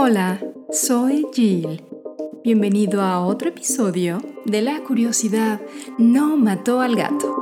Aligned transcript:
Hola, 0.00 0.40
soy 0.70 1.26
Jill. 1.32 1.82
Bienvenido 2.44 3.02
a 3.02 3.18
otro 3.18 3.48
episodio 3.48 4.22
de 4.44 4.62
La 4.62 4.84
curiosidad 4.84 5.60
no 5.98 6.36
mató 6.36 6.80
al 6.80 6.94
gato. 6.94 7.34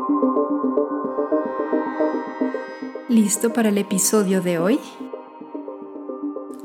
¿Listo 3.10 3.52
para 3.52 3.68
el 3.68 3.76
episodio 3.76 4.40
de 4.40 4.58
hoy? 4.58 4.80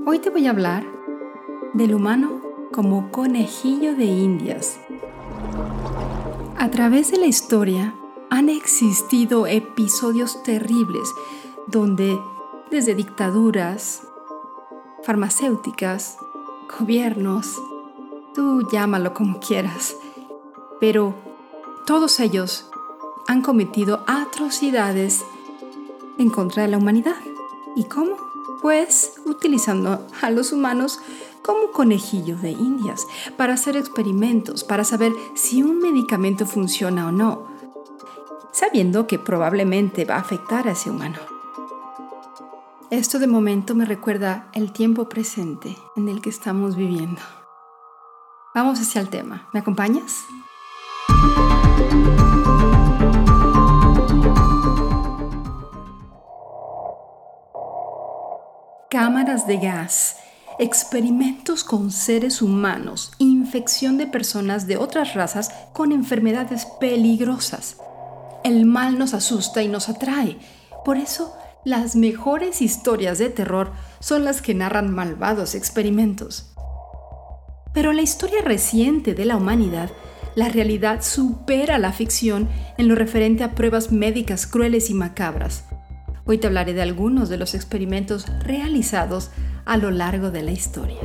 Hoy 0.05 0.19
te 0.19 0.29
voy 0.29 0.47
a 0.47 0.51
hablar 0.51 0.85
del 1.73 1.93
humano 1.93 2.41
como 2.71 3.11
conejillo 3.11 3.93
de 3.93 4.05
indias. 4.05 4.79
A 6.57 6.71
través 6.71 7.11
de 7.11 7.17
la 7.17 7.25
historia 7.25 7.93
han 8.29 8.47
existido 8.47 9.45
episodios 9.45 10.41
terribles 10.43 11.13
donde 11.67 12.17
desde 12.71 12.95
dictaduras, 12.95 14.03
farmacéuticas, 15.03 16.17
gobiernos, 16.79 17.61
tú 18.33 18.67
llámalo 18.71 19.13
como 19.13 19.39
quieras, 19.39 19.95
pero 20.79 21.15
todos 21.85 22.19
ellos 22.19 22.69
han 23.27 23.41
cometido 23.41 24.03
atrocidades 24.07 25.23
en 26.17 26.29
contra 26.29 26.63
de 26.63 26.69
la 26.69 26.77
humanidad. 26.77 27.15
¿Y 27.75 27.85
cómo? 27.85 28.17
Pues 28.61 29.13
utilizando 29.25 30.07
a 30.21 30.29
los 30.29 30.51
humanos 30.51 30.99
como 31.41 31.71
conejillos 31.71 32.41
de 32.41 32.51
indias 32.51 33.07
para 33.37 33.53
hacer 33.53 33.75
experimentos, 33.75 34.63
para 34.63 34.83
saber 34.83 35.13
si 35.33 35.63
un 35.63 35.79
medicamento 35.79 36.45
funciona 36.45 37.07
o 37.07 37.11
no, 37.11 37.47
sabiendo 38.51 39.07
que 39.07 39.17
probablemente 39.17 40.05
va 40.05 40.15
a 40.15 40.19
afectar 40.19 40.67
a 40.67 40.71
ese 40.71 40.89
humano. 40.89 41.17
Esto 42.91 43.19
de 43.19 43.27
momento 43.27 43.73
me 43.73 43.85
recuerda 43.85 44.49
el 44.53 44.73
tiempo 44.73 45.07
presente 45.07 45.77
en 45.95 46.09
el 46.09 46.19
que 46.21 46.29
estamos 46.29 46.75
viviendo. 46.75 47.21
Vamos 48.53 48.81
hacia 48.81 48.99
el 48.99 49.07
tema. 49.07 49.47
¿Me 49.53 49.61
acompañas? 49.61 50.17
Cámaras 58.89 59.47
de 59.47 59.55
gas, 59.55 60.17
experimentos 60.59 61.63
con 61.63 61.91
seres 61.91 62.41
humanos, 62.41 63.13
infección 63.19 63.97
de 63.97 64.07
personas 64.07 64.67
de 64.67 64.75
otras 64.75 65.13
razas 65.13 65.49
con 65.71 65.93
enfermedades 65.93 66.65
peligrosas. 66.81 67.77
El 68.43 68.65
mal 68.65 68.99
nos 68.99 69.13
asusta 69.13 69.63
y 69.63 69.69
nos 69.69 69.87
atrae. 69.87 70.37
Por 70.83 70.97
eso 70.97 71.33
las 71.63 71.95
mejores 71.95 72.61
historias 72.61 73.19
de 73.19 73.29
terror 73.29 73.71
son 73.99 74.25
las 74.25 74.41
que 74.41 74.55
narran 74.55 74.93
malvados 74.93 75.53
experimentos. 75.53 76.53
Pero 77.73 77.91
en 77.91 77.97
la 77.97 78.01
historia 78.01 78.41
reciente 78.43 79.13
de 79.13 79.25
la 79.25 79.37
humanidad, 79.37 79.91
la 80.35 80.49
realidad 80.49 81.01
supera 81.03 81.77
la 81.77 81.91
ficción 81.91 82.49
en 82.77 82.87
lo 82.87 82.95
referente 82.95 83.43
a 83.43 83.53
pruebas 83.53 83.91
médicas 83.91 84.47
crueles 84.47 84.89
y 84.89 84.93
macabras. 84.93 85.65
Hoy 86.25 86.37
te 86.37 86.47
hablaré 86.47 86.73
de 86.73 86.81
algunos 86.81 87.29
de 87.29 87.37
los 87.37 87.53
experimentos 87.53 88.25
realizados 88.43 89.31
a 89.65 89.77
lo 89.77 89.91
largo 89.91 90.31
de 90.31 90.41
la 90.41 90.51
historia. 90.51 90.99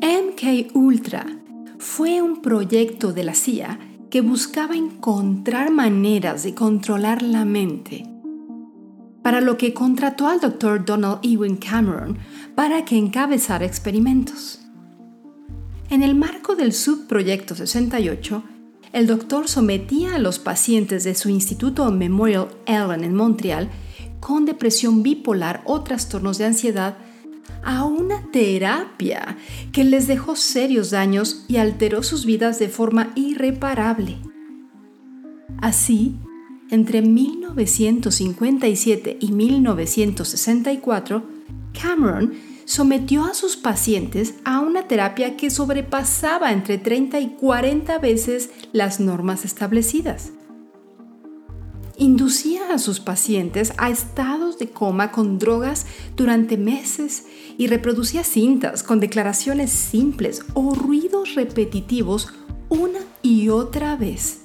MK 0.00 0.74
Ultra 0.74 1.43
fue 1.84 2.22
un 2.22 2.40
proyecto 2.40 3.12
de 3.12 3.24
la 3.24 3.34
CIA 3.34 3.78
que 4.08 4.22
buscaba 4.22 4.74
encontrar 4.74 5.70
maneras 5.70 6.42
de 6.42 6.54
controlar 6.54 7.20
la 7.22 7.44
mente, 7.44 8.06
para 9.22 9.42
lo 9.42 9.58
que 9.58 9.74
contrató 9.74 10.26
al 10.26 10.40
Dr. 10.40 10.86
Donald 10.86 11.18
Ewan 11.22 11.56
Cameron 11.56 12.18
para 12.54 12.86
que 12.86 12.96
encabezara 12.96 13.66
experimentos. 13.66 14.60
En 15.90 16.02
el 16.02 16.14
marco 16.14 16.56
del 16.56 16.72
subproyecto 16.72 17.54
68, 17.54 18.42
el 18.94 19.06
doctor 19.06 19.46
sometía 19.46 20.14
a 20.14 20.18
los 20.18 20.38
pacientes 20.38 21.04
de 21.04 21.14
su 21.14 21.28
instituto 21.28 21.88
Memorial 21.92 22.48
Ellen 22.64 23.04
en 23.04 23.14
Montreal 23.14 23.68
con 24.20 24.46
depresión 24.46 25.02
bipolar 25.02 25.62
o 25.66 25.82
trastornos 25.82 26.38
de 26.38 26.46
ansiedad 26.46 26.96
a 27.64 27.84
una 27.84 28.30
terapia 28.30 29.38
que 29.72 29.84
les 29.84 30.06
dejó 30.06 30.36
serios 30.36 30.90
daños 30.90 31.46
y 31.48 31.56
alteró 31.56 32.02
sus 32.02 32.26
vidas 32.26 32.58
de 32.58 32.68
forma 32.68 33.12
irreparable. 33.14 34.18
Así, 35.60 36.16
entre 36.70 37.02
1957 37.02 39.18
y 39.20 39.32
1964, 39.32 41.22
Cameron 41.80 42.34
sometió 42.64 43.24
a 43.24 43.34
sus 43.34 43.56
pacientes 43.56 44.34
a 44.44 44.60
una 44.60 44.86
terapia 44.88 45.36
que 45.36 45.50
sobrepasaba 45.50 46.52
entre 46.52 46.78
30 46.78 47.20
y 47.20 47.34
40 47.34 47.98
veces 47.98 48.48
las 48.72 49.00
normas 49.00 49.44
establecidas 49.44 50.32
inducía 51.96 52.72
a 52.72 52.78
sus 52.78 53.00
pacientes 53.00 53.72
a 53.76 53.90
estados 53.90 54.58
de 54.58 54.68
coma 54.68 55.12
con 55.12 55.38
drogas 55.38 55.86
durante 56.16 56.56
meses 56.56 57.26
y 57.58 57.66
reproducía 57.66 58.24
cintas 58.24 58.82
con 58.82 59.00
declaraciones 59.00 59.70
simples 59.70 60.44
o 60.54 60.74
ruidos 60.74 61.34
repetitivos 61.34 62.32
una 62.68 63.00
y 63.22 63.48
otra 63.48 63.96
vez. 63.96 64.40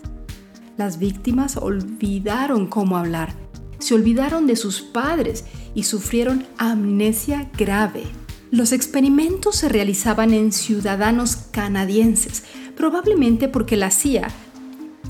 Las 0.78 1.00
víctimas 1.00 1.58
olvidaron 1.58 2.68
cómo 2.68 2.98
hablar, 2.98 3.34
se 3.80 3.96
olvidaron 3.96 4.48
de 4.48 4.56
sus 4.56 4.82
padres 4.82 5.46
y 5.74 5.84
sufrieron 5.84 6.46
amnesia 6.58 7.50
grave. 7.58 8.04
Los 8.52 8.72
experimentos 8.72 9.58
se 9.58 9.70
realizaban 9.70 10.34
en 10.34 10.52
ciudadanos 10.52 11.36
canadienses, 11.36 12.44
probablemente 12.76 13.48
porque 13.48 13.78
la 13.78 13.92
CIA 13.92 14.30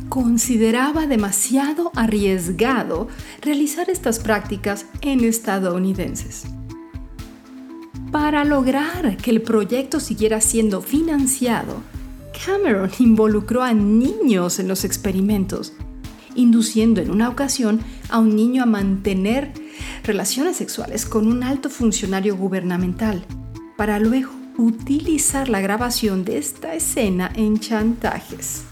consideraba 0.09 1.07
demasiado 1.07 1.91
arriesgado 1.95 3.07
realizar 3.41 3.89
estas 3.89 4.19
prácticas 4.19 4.85
en 5.01 5.23
estadounidenses. 5.23 6.45
Para 8.11 8.43
lograr 8.43 9.17
que 9.17 9.29
el 9.29 9.41
proyecto 9.41 9.99
siguiera 9.99 10.41
siendo 10.41 10.81
financiado, 10.81 11.83
Cameron 12.45 12.89
involucró 12.99 13.61
a 13.61 13.73
niños 13.73 14.59
en 14.59 14.67
los 14.67 14.83
experimentos, 14.83 15.73
induciendo 16.33 17.01
en 17.01 17.11
una 17.11 17.29
ocasión 17.29 17.81
a 18.09 18.17
un 18.17 18.35
niño 18.35 18.63
a 18.63 18.65
mantener 18.65 19.53
relaciones 20.03 20.57
sexuales 20.57 21.05
con 21.05 21.27
un 21.27 21.43
alto 21.43 21.69
funcionario 21.69 22.35
gubernamental, 22.35 23.23
para 23.77 23.99
luego 23.99 24.31
utilizar 24.57 25.47
la 25.47 25.61
grabación 25.61 26.25
de 26.25 26.39
esta 26.39 26.73
escena 26.73 27.31
en 27.35 27.59
chantajes. 27.59 28.63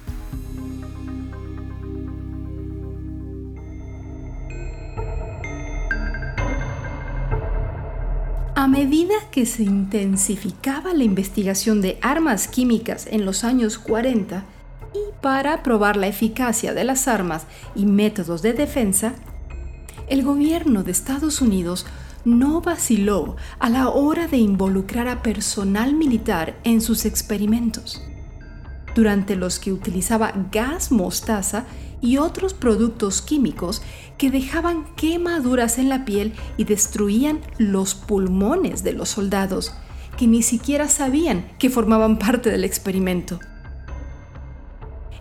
A 8.58 8.68
medida 8.68 9.14
que 9.30 9.46
se 9.46 9.62
intensificaba 9.62 10.92
la 10.96 11.04
investigación 11.04 11.80
de 11.80 12.00
armas 12.02 12.48
químicas 12.48 13.06
en 13.06 13.24
los 13.24 13.44
años 13.44 13.78
40 13.78 14.46
y 14.96 15.22
para 15.22 15.62
probar 15.62 15.96
la 15.96 16.08
eficacia 16.08 16.74
de 16.74 16.84
las 16.84 17.08
armas 17.08 17.46
y 17.76 17.86
métodos 17.86 18.42
de 18.42 18.54
defensa, 18.54 19.14
el 20.10 20.24
gobierno 20.24 20.82
de 20.82 20.90
Estados 20.90 21.40
Unidos 21.40 21.86
no 22.26 22.60
vaciló 22.62 23.36
a 23.60 23.70
la 23.70 23.90
hora 23.90 24.26
de 24.26 24.38
involucrar 24.38 25.08
a 25.08 25.22
personal 25.22 25.94
militar 25.94 26.58
en 26.64 26.82
sus 26.82 27.06
experimentos, 27.06 28.02
durante 28.96 29.36
los 29.36 29.60
que 29.60 29.72
utilizaba 29.72 30.34
gas 30.52 30.92
mostaza 30.92 31.66
y 32.02 32.18
otros 32.18 32.54
productos 32.54 33.22
químicos 33.22 33.82
que 34.18 34.32
dejaban 34.32 34.86
quemaduras 34.96 35.78
en 35.78 35.90
la 35.90 36.06
piel 36.06 36.34
y 36.58 36.64
destruían 36.64 37.42
los 37.58 37.96
pulmones 37.96 38.84
de 38.84 38.94
los 38.94 39.10
soldados, 39.10 39.74
que 40.18 40.28
ni 40.28 40.42
siquiera 40.42 40.88
sabían 40.88 41.48
que 41.60 41.70
formaban 41.70 42.18
parte 42.18 42.50
del 42.50 42.64
experimento. 42.64 43.40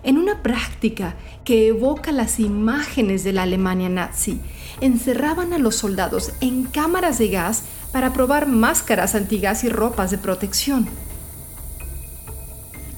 En 0.03 0.17
una 0.17 0.41
práctica 0.41 1.15
que 1.43 1.67
evoca 1.67 2.11
las 2.11 2.39
imágenes 2.39 3.23
de 3.23 3.33
la 3.33 3.43
Alemania 3.43 3.89
nazi, 3.89 4.39
encerraban 4.79 5.53
a 5.53 5.57
los 5.57 5.75
soldados 5.75 6.31
en 6.39 6.63
cámaras 6.63 7.17
de 7.17 7.29
gas 7.29 7.63
para 7.91 8.13
probar 8.13 8.47
máscaras 8.47 9.15
antigas 9.15 9.63
y 9.63 9.69
ropas 9.69 10.11
de 10.11 10.17
protección. 10.17 10.87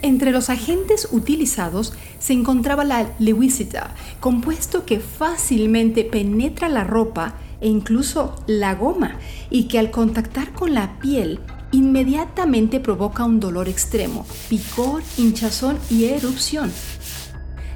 Entre 0.01 0.31
los 0.31 0.50
agentes 0.50 1.10
utilizados 1.12 1.94
se 2.19 2.34
encontraba 2.34 2.86
la 2.86 3.12
lewisita, 3.19 3.94
compuesto 4.22 4.86
que 4.86 5.00
fácilmente 5.00 6.06
penetra 6.06 6.69
la 6.69 6.86
ropa 6.86 7.36
e 7.60 7.68
incluso 7.68 8.36
la 8.48 8.75
goma 8.75 9.18
y 9.50 9.68
que 9.68 9.78
al 9.78 9.92
contactar 9.92 10.54
con 10.54 10.74
la 10.74 11.00
piel 11.00 11.42
inmediatamente 11.72 12.80
provoca 12.80 13.25
un 13.25 13.42
dolor 13.42 13.68
extremo, 13.68 14.25
picor, 14.48 15.04
hinchazón 15.18 15.78
y 15.90 16.06
erupción. 16.06 16.72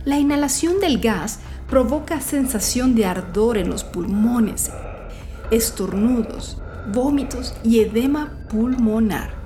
La 0.06 0.18
inhalación 0.18 0.80
del 0.80 1.00
gas 1.00 1.40
provoca 1.70 2.22
sensación 2.22 2.96
de 2.96 3.06
ardor 3.06 3.58
en 3.58 3.70
los 3.70 3.84
pulmones, 3.84 4.72
estornudos, 5.52 6.58
vómitos 6.94 7.54
y 7.64 7.80
edema 7.80 8.46
pulmonar. 8.50 9.43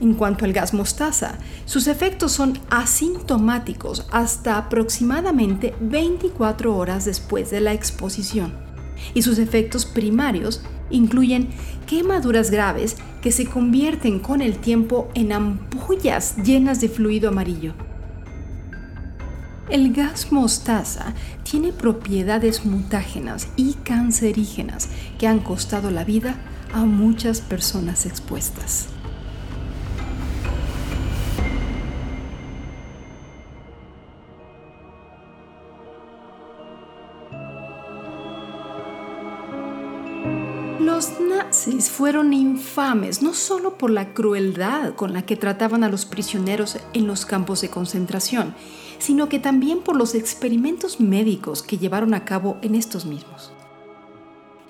En 0.00 0.14
cuanto 0.14 0.46
al 0.46 0.54
gas 0.54 0.72
mostaza, 0.72 1.38
sus 1.66 1.86
efectos 1.86 2.32
son 2.32 2.58
asintomáticos 2.70 4.06
hasta 4.10 4.56
aproximadamente 4.56 5.74
24 5.80 6.74
horas 6.74 7.04
después 7.04 7.50
de 7.50 7.60
la 7.60 7.74
exposición, 7.74 8.54
y 9.12 9.22
sus 9.22 9.38
efectos 9.38 9.84
primarios 9.84 10.62
incluyen 10.88 11.50
quemaduras 11.86 12.50
graves 12.50 12.96
que 13.20 13.30
se 13.30 13.46
convierten 13.46 14.20
con 14.20 14.40
el 14.40 14.56
tiempo 14.58 15.10
en 15.14 15.32
ampollas 15.32 16.36
llenas 16.38 16.80
de 16.80 16.88
fluido 16.88 17.28
amarillo. 17.28 17.74
El 19.68 19.92
gas 19.92 20.32
mostaza 20.32 21.14
tiene 21.44 21.72
propiedades 21.72 22.64
mutágenas 22.64 23.48
y 23.54 23.74
cancerígenas 23.74 24.88
que 25.18 25.28
han 25.28 25.38
costado 25.40 25.90
la 25.90 26.04
vida 26.04 26.36
a 26.72 26.84
muchas 26.86 27.40
personas 27.40 28.06
expuestas. 28.06 28.88
Los 40.80 41.20
nazis 41.20 41.90
fueron 41.90 42.32
infames 42.32 43.20
no 43.20 43.34
solo 43.34 43.76
por 43.76 43.90
la 43.90 44.14
crueldad 44.14 44.94
con 44.94 45.12
la 45.12 45.26
que 45.26 45.36
trataban 45.36 45.84
a 45.84 45.90
los 45.90 46.06
prisioneros 46.06 46.78
en 46.94 47.06
los 47.06 47.26
campos 47.26 47.60
de 47.60 47.68
concentración, 47.68 48.54
sino 48.98 49.28
que 49.28 49.38
también 49.38 49.80
por 49.80 49.94
los 49.94 50.14
experimentos 50.14 50.98
médicos 50.98 51.62
que 51.62 51.76
llevaron 51.76 52.14
a 52.14 52.24
cabo 52.24 52.56
en 52.62 52.74
estos 52.74 53.04
mismos. 53.04 53.52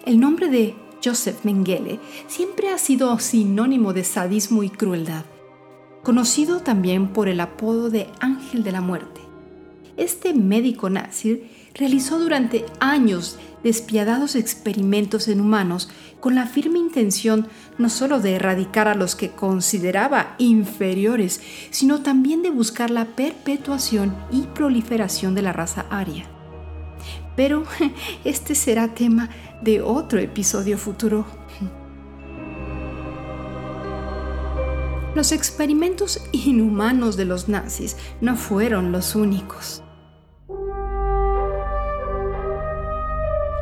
El 0.05 0.19
nombre 0.19 0.49
de 0.49 0.75
Joseph 1.05 1.45
Mengele 1.45 2.01
siempre 2.27 2.71
ha 2.71 2.79
sido 2.79 3.17
sinónimo 3.21 3.93
de 3.93 4.03
sadismo 4.03 4.65
y 4.65 4.69
crueldad, 4.69 5.27
conocido 6.03 6.59
también 6.59 7.13
por 7.13 7.29
el 7.29 7.39
apodo 7.39 7.89
de 7.89 8.09
Ángel 8.19 8.65
de 8.65 8.73
la 8.73 8.81
Muerte. 8.81 9.21
Este 9.97 10.35
médico 10.35 10.91
nazi 10.91 11.45
realizó 11.75 12.19
durante 12.19 12.65
años 12.81 13.39
despiadados 13.63 14.37
experimentos 14.37 15.29
en 15.29 15.41
humanos 15.41 15.91
con 16.21 16.35
la 16.35 16.47
firme 16.47 16.79
intención 16.79 17.49
no 17.79 17.89
solo 17.89 18.21
de 18.21 18.35
erradicar 18.35 18.89
a 18.89 18.95
los 18.95 19.15
que 19.15 19.31
consideraba 19.31 20.35
inferiores, 20.39 21.41
sino 21.71 22.03
también 22.03 22.43
de 22.43 22.51
buscar 22.51 22.91
la 22.91 23.07
perpetuación 23.07 24.17
y 24.31 24.43
proliferación 24.43 25.35
de 25.35 25.43
la 25.43 25.53
raza 25.53 25.87
aria. 25.91 26.27
Pero 27.37 27.65
este 28.25 28.55
será 28.55 28.89
tema 28.95 29.31
de 29.63 29.81
otro 29.83 30.19
episodio 30.19 30.79
futuro. 30.79 31.27
Los 35.15 35.33
experimentos 35.33 36.23
inhumanos 36.33 37.17
de 37.17 37.25
los 37.25 37.49
nazis 37.49 37.97
no 38.21 38.37
fueron 38.37 38.93
los 38.93 39.17
únicos. 39.17 39.83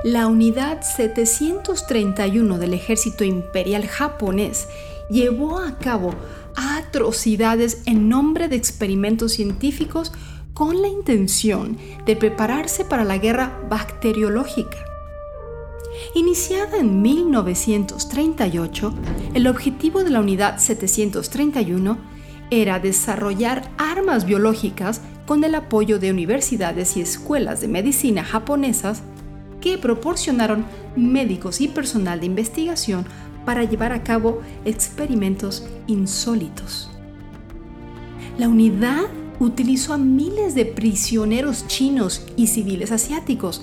La 0.05 0.29
unidad 0.29 0.83
731 0.83 2.59
del 2.59 2.75
ejército 2.75 3.25
imperial 3.25 3.87
japonés 3.87 4.69
llevó 5.11 5.59
a 5.59 5.77
cabo 5.79 6.15
atrocidades 6.55 7.83
en 7.85 8.09
nombre 8.09 8.49
de 8.49 8.57
experimentos 8.57 9.33
científicos 9.33 10.13
con 10.55 10.83
la 10.83 10.89
intención 10.89 11.79
de 12.05 12.15
prepararse 12.15 12.85
para 12.85 13.05
la 13.05 13.19
guerra 13.19 13.61
bacteriológica. 13.69 14.79
Iniciada 16.15 16.79
en 16.79 17.03
1938, 17.03 18.95
el 19.35 19.49
objetivo 19.49 20.05
de 20.05 20.11
la 20.11 20.21
unidad 20.21 20.59
731 20.59 21.99
era 22.51 22.79
desarrollar 22.79 23.69
armas 23.79 24.25
biológicas 24.25 25.01
con 25.27 25.43
el 25.45 25.55
apoyo 25.57 25.99
de 25.99 26.11
universidades 26.11 26.97
y 26.97 27.01
escuelas 27.01 27.61
de 27.61 27.69
medicina 27.69 28.25
japonesas 28.25 29.03
que 29.61 29.79
proporcionaron 29.79 30.65
médicos 30.97 31.61
y 31.61 31.69
personal 31.69 32.21
de 32.21 32.27
investigación 32.27 33.05
para 33.45 33.65
llevar 33.65 33.93
a 33.93 34.03
cabo 34.03 34.41
experimentos 34.65 35.67
insólitos. 35.87 36.91
La 38.37 38.49
unidad 38.49 39.07
utilizó 39.41 39.95
a 39.95 39.99
miles 39.99 40.55
de 40.55 40.67
prisioneros 40.67 41.67
chinos 41.67 42.27
y 42.37 42.49
civiles 42.49 42.93
asiáticos 42.93 43.63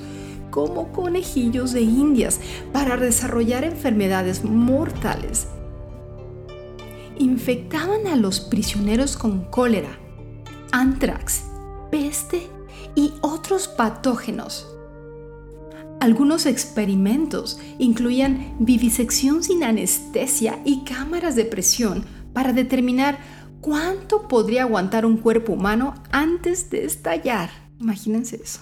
como 0.49 0.91
conejillos 0.91 1.73
de 1.73 1.81
indias 1.81 2.39
para 2.71 2.97
desarrollar 2.97 3.63
enfermedades 3.63 4.43
mortales. 4.43 5.47
Infectaban 7.17 8.07
a 8.07 8.15
los 8.15 8.39
prisioneros 8.39 9.17
con 9.17 9.45
cólera, 9.45 9.99
antrax, 10.71 11.43
peste 11.91 12.47
y 12.95 13.13
otros 13.21 13.67
patógenos 13.67 14.74
algunos 16.05 16.45
experimentos 16.45 17.59
incluían 17.79 18.55
vivisección 18.59 19.41
sin 19.43 19.63
anestesia 19.63 20.59
y 20.63 20.83
cámaras 20.83 21.35
de 21.35 21.45
presión 21.45 22.05
para 22.31 22.53
determinar 22.53 23.17
cuánto 23.59 24.27
podría 24.27 24.61
aguantar 24.63 25.07
un 25.07 25.17
cuerpo 25.17 25.53
humano 25.53 25.95
antes 26.11 26.69
de 26.69 26.85
estallar. 26.85 27.49
Imagínense 27.79 28.35
eso. 28.35 28.61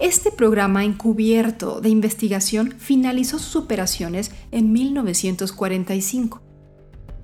Este 0.00 0.32
programa 0.32 0.84
encubierto 0.84 1.80
de 1.80 1.90
investigación 1.90 2.74
finalizó 2.76 3.38
sus 3.38 3.54
operaciones 3.54 4.32
en 4.50 4.72
1945 4.72 6.42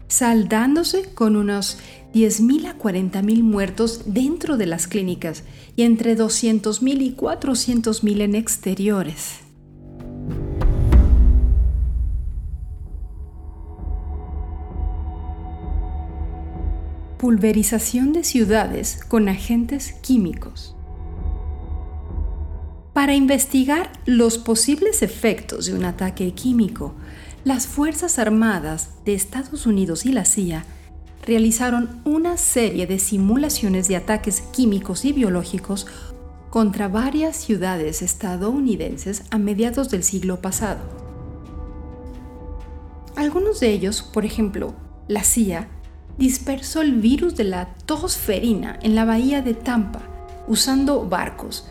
saldándose 0.09 1.13
con 1.15 1.37
unos 1.37 1.79
10.000 2.15 2.67
a 2.67 2.79
40.000 2.79 3.43
muertos 3.43 4.03
dentro 4.07 4.57
de 4.57 4.67
las 4.67 4.87
clínicas 4.87 5.45
y 5.77 5.83
entre 5.83 6.17
200.000 6.17 7.03
y 7.03 7.15
400.000 7.15 8.21
en 8.23 8.35
exteriores. 8.35 9.41
Pulverización 17.19 18.13
de 18.13 18.25
ciudades 18.25 19.01
con 19.07 19.29
agentes 19.29 19.93
químicos. 19.93 20.75
Para 22.95 23.15
investigar 23.15 23.93
los 24.07 24.39
posibles 24.39 25.03
efectos 25.03 25.67
de 25.67 25.75
un 25.75 25.85
ataque 25.85 26.33
químico, 26.33 26.95
las 27.45 27.67
Fuerzas 27.67 28.19
Armadas 28.19 28.91
de 29.05 29.15
Estados 29.15 29.67
Unidos 29.67 30.07
y 30.07 30.13
la 30.13 30.25
CIA 30.25 30.65
realizaron 31.29 32.01
una 32.07 32.39
serie 32.39 32.87
de 32.87 32.99
simulaciones 32.99 33.87
de 33.87 33.97
ataques 33.97 34.41
químicos 34.51 35.05
y 35.05 35.13
biológicos 35.13 35.87
contra 36.49 36.89
varias 36.89 37.37
ciudades 37.37 38.01
estadounidenses 38.01 39.25
a 39.31 39.37
mediados 39.37 39.91
del 39.91 40.05
siglo 40.05 40.41
pasado. 40.41 40.81
Algunos 43.15 43.61
de 43.61 43.71
ellos, 43.71 44.01
por 44.01 44.25
ejemplo, 44.25 44.73
la 45.07 45.23
CIA, 45.23 45.69
dispersó 46.17 46.81
el 46.81 46.95
virus 46.95 47.37
de 47.37 47.45
la 47.45 47.75
tosferina 47.85 48.79
en 48.83 48.95
la 48.95 49.05
bahía 49.05 49.43
de 49.43 49.53
Tampa 49.53 50.01
usando 50.47 51.05
barcos. 51.05 51.69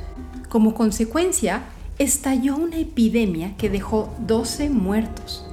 Como 0.50 0.76
consecuencia, 0.76 1.64
estalló 1.98 2.58
una 2.58 2.78
epidemia 2.78 3.58
que 3.58 3.72
dejó 3.72 4.14
12 4.20 4.70
muertos. 4.70 5.47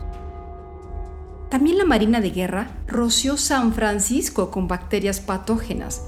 También 1.55 1.79
la 1.79 1.85
Marina 1.85 2.21
de 2.21 2.31
Guerra 2.31 2.69
roció 2.89 3.37
San 3.37 3.73
Francisco 3.73 4.51
con 4.51 4.67
bacterias 4.67 5.21
patógenas. 5.21 6.03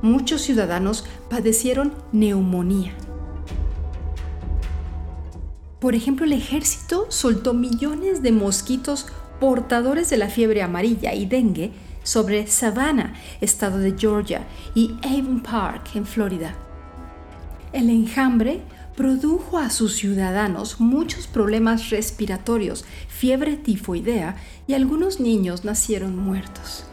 Muchos 0.00 0.40
ciudadanos 0.40 1.04
padecieron 1.28 1.92
neumonía. 2.12 2.94
Por 5.80 5.94
ejemplo, 5.94 6.24
el 6.24 6.32
ejército 6.32 7.08
soltó 7.10 7.52
millones 7.52 8.22
de 8.22 8.32
mosquitos 8.32 9.08
portadores 9.38 10.08
de 10.08 10.16
la 10.16 10.30
fiebre 10.30 10.62
amarilla 10.62 11.12
y 11.12 11.26
dengue 11.26 11.72
sobre 12.02 12.46
Savannah, 12.46 13.12
estado 13.42 13.76
de 13.76 13.96
Georgia, 13.98 14.46
y 14.74 14.96
Avon 15.02 15.42
Park, 15.42 15.90
en 15.94 16.06
Florida. 16.06 16.54
El 17.74 17.90
enjambre 17.90 18.62
produjo 18.96 19.58
a 19.58 19.68
sus 19.68 19.94
ciudadanos 19.94 20.80
muchos 20.80 21.26
problemas 21.26 21.90
respiratorios, 21.90 22.86
fiebre 23.08 23.56
tifoidea 23.56 24.36
y 24.66 24.74
algunos 24.74 25.20
niños 25.20 25.64
nacieron 25.64 26.16
muertos. 26.16 26.84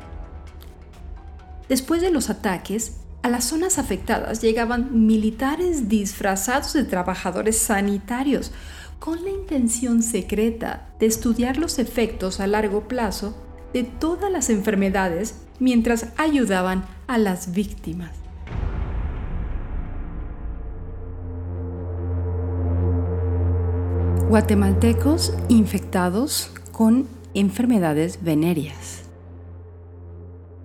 Después 1.69 2.01
de 2.01 2.11
los 2.11 2.29
ataques, 2.29 2.97
a 3.23 3.29
las 3.29 3.45
zonas 3.45 3.79
afectadas 3.79 4.41
llegaban 4.41 5.05
militares 5.07 5.87
disfrazados 5.87 6.73
de 6.73 6.83
trabajadores 6.83 7.57
sanitarios 7.57 8.51
con 8.99 9.23
la 9.23 9.31
intención 9.31 10.03
secreta 10.03 10.89
de 10.99 11.05
estudiar 11.05 11.57
los 11.57 11.79
efectos 11.79 12.39
a 12.39 12.47
largo 12.47 12.87
plazo 12.87 13.35
de 13.73 13.83
todas 13.83 14.31
las 14.31 14.49
enfermedades 14.49 15.35
mientras 15.59 16.07
ayudaban 16.17 16.85
a 17.07 17.17
las 17.17 17.53
víctimas. 17.53 18.11
Guatemaltecos 24.29 25.33
infectados 25.47 26.51
con 26.71 27.07
enfermedades 27.33 28.23
venéreas. 28.23 29.03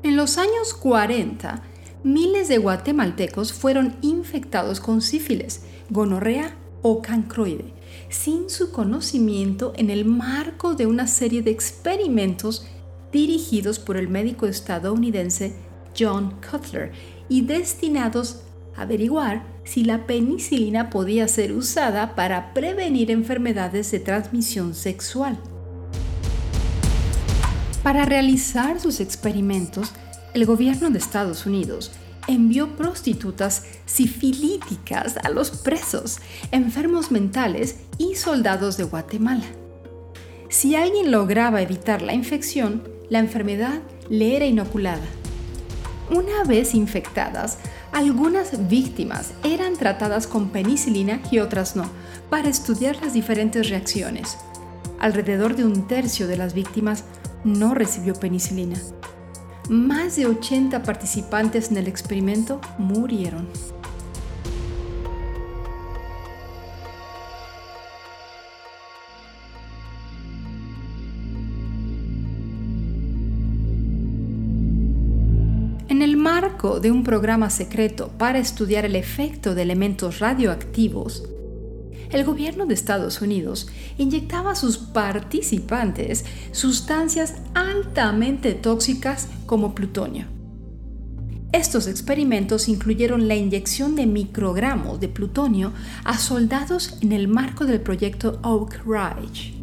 En 0.03 0.17
los 0.17 0.39
años 0.39 0.75
40, 0.75 1.63
miles 2.05 2.49
de 2.49 2.59
guatemaltecos 2.59 3.53
fueron 3.53 3.97
infectados 4.01 4.81
con 4.81 5.03
sífilis, 5.03 5.63
gonorrea 5.91 6.57
o 6.83 7.03
cancroide, 7.03 7.75
sin 8.09 8.49
su 8.49 8.71
conocimiento 8.71 9.73
en 9.77 9.91
el 9.91 10.05
marco 10.05 10.75
de 10.75 10.87
una 10.87 11.07
serie 11.07 11.43
de 11.43 11.51
experimentos 11.51 12.67
dirigidos 13.13 13.79
por 13.79 13.97
el 13.97 14.09
médico 14.09 14.47
estadounidense 14.47 15.57
John 15.99 16.35
Cutler 16.49 16.93
y 17.29 17.43
destinados 17.43 18.43
a 18.77 18.83
averiguar 18.83 19.45
si 19.65 19.85
la 19.85 20.07
penicilina 20.07 20.91
podía 20.91 21.27
ser 21.27 21.53
usada 21.53 22.15
para 22.15 22.55
prevenir 22.55 23.11
enfermedades 23.11 23.91
de 23.91 23.99
transmisión 23.99 24.75
sexual. 24.75 25.39
Para 27.83 28.05
realizar 28.05 28.81
sus 28.81 29.01
experimentos, 29.01 29.93
el 30.35 30.47
gobierno 30.47 30.91
de 30.91 30.99
Estados 30.99 31.47
Unidos 31.47 31.93
envió 32.27 32.77
prostitutas 32.77 33.65
sifilíticas 33.87 35.17
a 35.23 35.31
los 35.31 35.51
presos, 35.51 36.19
enfermos 36.51 37.11
mentales 37.11 37.77
y 37.97 38.17
soldados 38.17 38.77
de 38.77 38.85
Guatemala. 38.85 39.47
Si 40.51 40.75
alguien 40.75 41.11
lograba 41.11 41.63
evitar 41.63 42.03
la 42.03 42.15
infección, 42.15 42.83
la 43.09 43.21
enfermedad 43.21 43.81
le 44.11 44.37
era 44.37 44.47
inoculada. 44.47 45.07
Una 46.11 46.43
vez 46.45 46.75
infectadas, 46.75 47.59
algunas 47.93 48.69
víctimas 48.69 49.33
eran 49.45 49.77
tratadas 49.77 50.27
con 50.27 50.51
penicilina 50.51 51.21
y 51.31 51.39
otras 51.39 51.77
no, 51.77 51.89
para 52.29 52.49
estudiar 52.49 52.97
las 52.97 53.13
diferentes 53.13 53.71
reacciones. 53.71 54.37
Alrededor 54.99 55.55
de 55.55 55.65
un 55.65 55.87
tercio 55.87 56.27
de 56.27 56.37
las 56.37 56.55
víctimas 56.55 57.05
no 57.45 57.75
recibió 57.75 58.15
penicilina. 58.15 58.77
Más 59.69 60.17
de 60.17 60.27
80 60.27 60.83
participantes 60.83 61.71
en 61.71 61.77
el 61.77 61.89
experimento 61.89 62.61
murieron. 62.79 63.47
En 75.89 76.03
el 76.03 76.17
marco 76.17 76.81
de 76.81 76.91
un 76.91 77.03
programa 77.03 77.51
secreto 77.51 78.09
para 78.19 78.39
estudiar 78.39 78.85
el 78.85 78.95
efecto 78.95 79.55
de 79.55 79.63
elementos 79.63 80.19
radioactivos, 80.19 81.29
el 82.11 82.25
gobierno 82.25 82.67
de 82.67 82.75
Estados 82.75 83.21
Unidos 83.21 83.69
inyectaba 83.99 84.53
a 84.53 84.57
sus 84.57 84.79
participantes 84.79 86.25
sustancias 86.53 87.35
altamente 87.55 88.55
tóxicas 88.55 89.29
como 89.47 89.75
plutonio. 89.75 90.27
Estos 91.53 91.87
experimentos 91.87 92.69
incluyeron 92.69 93.27
la 93.27 93.35
inyección 93.35 93.97
de 93.97 94.07
microgramos 94.07 95.01
de 95.01 95.09
plutonio 95.09 95.73
a 96.05 96.19
soldados 96.19 96.99
en 97.01 97.13
el 97.13 97.27
marco 97.27 97.65
del 97.65 97.81
proyecto 97.81 98.39
Oak 98.43 98.83
Ridge. 98.85 99.55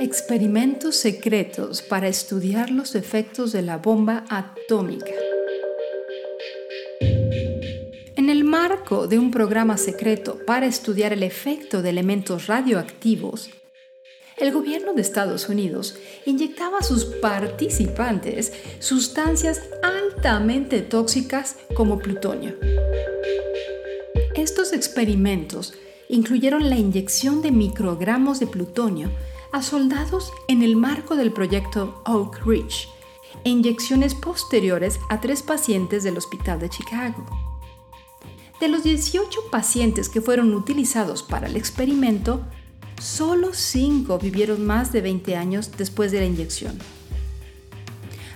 Experimentos 0.00 0.96
secretos 0.96 1.82
para 1.82 2.08
estudiar 2.08 2.70
los 2.70 2.96
efectos 2.96 3.52
de 3.52 3.62
la 3.62 3.78
bomba 3.78 4.24
atómica. 4.28 5.12
De 9.02 9.18
un 9.18 9.30
programa 9.30 9.76
secreto 9.76 10.38
para 10.46 10.66
estudiar 10.66 11.12
el 11.12 11.22
efecto 11.22 11.82
de 11.82 11.90
elementos 11.90 12.46
radioactivos, 12.46 13.50
el 14.36 14.52
gobierno 14.52 14.94
de 14.94 15.02
Estados 15.02 15.48
Unidos 15.48 15.96
inyectaba 16.26 16.78
a 16.78 16.82
sus 16.82 17.04
participantes 17.04 18.52
sustancias 18.80 19.62
altamente 19.82 20.80
tóxicas 20.80 21.56
como 21.74 21.98
plutonio. 21.98 22.54
Estos 24.34 24.72
experimentos 24.72 25.74
incluyeron 26.08 26.68
la 26.68 26.76
inyección 26.76 27.42
de 27.42 27.52
microgramos 27.52 28.40
de 28.40 28.48
plutonio 28.48 29.10
a 29.52 29.62
soldados 29.62 30.32
en 30.48 30.62
el 30.62 30.74
marco 30.74 31.14
del 31.14 31.32
proyecto 31.32 32.02
Oak 32.04 32.44
Ridge 32.44 32.88
e 33.44 33.50
inyecciones 33.50 34.14
posteriores 34.14 34.98
a 35.10 35.20
tres 35.20 35.42
pacientes 35.42 36.02
del 36.02 36.16
Hospital 36.16 36.58
de 36.58 36.70
Chicago. 36.70 37.53
De 38.60 38.68
los 38.68 38.82
18 38.84 39.50
pacientes 39.50 40.08
que 40.08 40.20
fueron 40.20 40.54
utilizados 40.54 41.22
para 41.22 41.48
el 41.48 41.56
experimento, 41.56 42.42
solo 43.00 43.52
5 43.52 44.18
vivieron 44.18 44.64
más 44.64 44.92
de 44.92 45.00
20 45.00 45.36
años 45.36 45.72
después 45.76 46.12
de 46.12 46.20
la 46.20 46.26
inyección. 46.26 46.78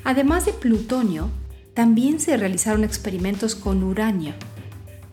Además 0.04 0.46
de 0.46 0.52
plutonio, 0.52 1.30
también 1.74 2.18
se 2.18 2.36
realizaron 2.36 2.82
experimentos 2.82 3.54
con 3.54 3.84
uranio. 3.84 4.34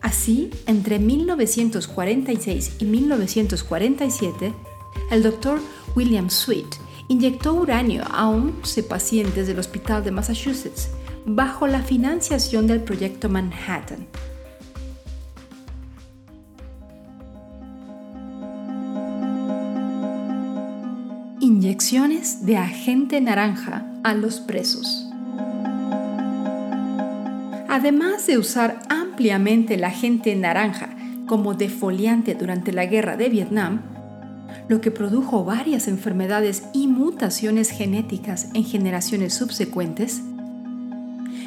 Así, 0.00 0.50
entre 0.66 0.98
1946 0.98 2.76
y 2.80 2.84
1947, 2.84 4.52
el 5.10 5.22
doctor 5.22 5.60
William 5.94 6.30
Sweet 6.30 6.66
inyectó 7.08 7.54
uranio 7.54 8.04
a 8.10 8.28
11 8.28 8.82
pacientes 8.82 9.46
del 9.46 9.58
Hospital 9.58 10.02
de 10.02 10.10
Massachusetts 10.10 10.88
bajo 11.24 11.66
la 11.66 11.82
financiación 11.82 12.66
del 12.66 12.82
Proyecto 12.82 13.28
Manhattan. 13.28 14.06
De 21.66 22.56
agente 22.56 23.20
naranja 23.20 23.84
a 24.04 24.14
los 24.14 24.38
presos. 24.38 25.10
Además 27.68 28.24
de 28.28 28.38
usar 28.38 28.78
ampliamente 28.88 29.74
el 29.74 29.82
agente 29.82 30.36
naranja 30.36 30.90
como 31.26 31.54
defoliante 31.54 32.36
durante 32.36 32.72
la 32.72 32.86
guerra 32.86 33.16
de 33.16 33.30
Vietnam, 33.30 33.82
lo 34.68 34.80
que 34.80 34.92
produjo 34.92 35.44
varias 35.44 35.88
enfermedades 35.88 36.62
y 36.72 36.86
mutaciones 36.86 37.70
genéticas 37.70 38.46
en 38.54 38.64
generaciones 38.64 39.34
subsecuentes, 39.34 40.22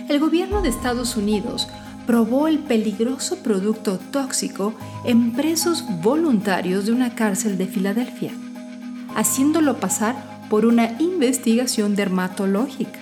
el 0.09 0.19
gobierno 0.19 0.61
de 0.61 0.67
Estados 0.67 1.15
Unidos 1.15 1.69
probó 2.05 2.49
el 2.49 2.59
peligroso 2.59 3.37
producto 3.37 3.97
tóxico 4.11 4.73
en 5.05 5.31
presos 5.31 5.85
voluntarios 6.01 6.87
de 6.87 6.91
una 6.91 7.15
cárcel 7.15 7.57
de 7.57 7.67
Filadelfia 7.67 8.33
haciéndolo 9.15 9.79
pasar 9.79 10.47
por 10.49 10.65
una 10.65 10.95
investigación 10.99 11.95
dermatológica. 11.95 12.99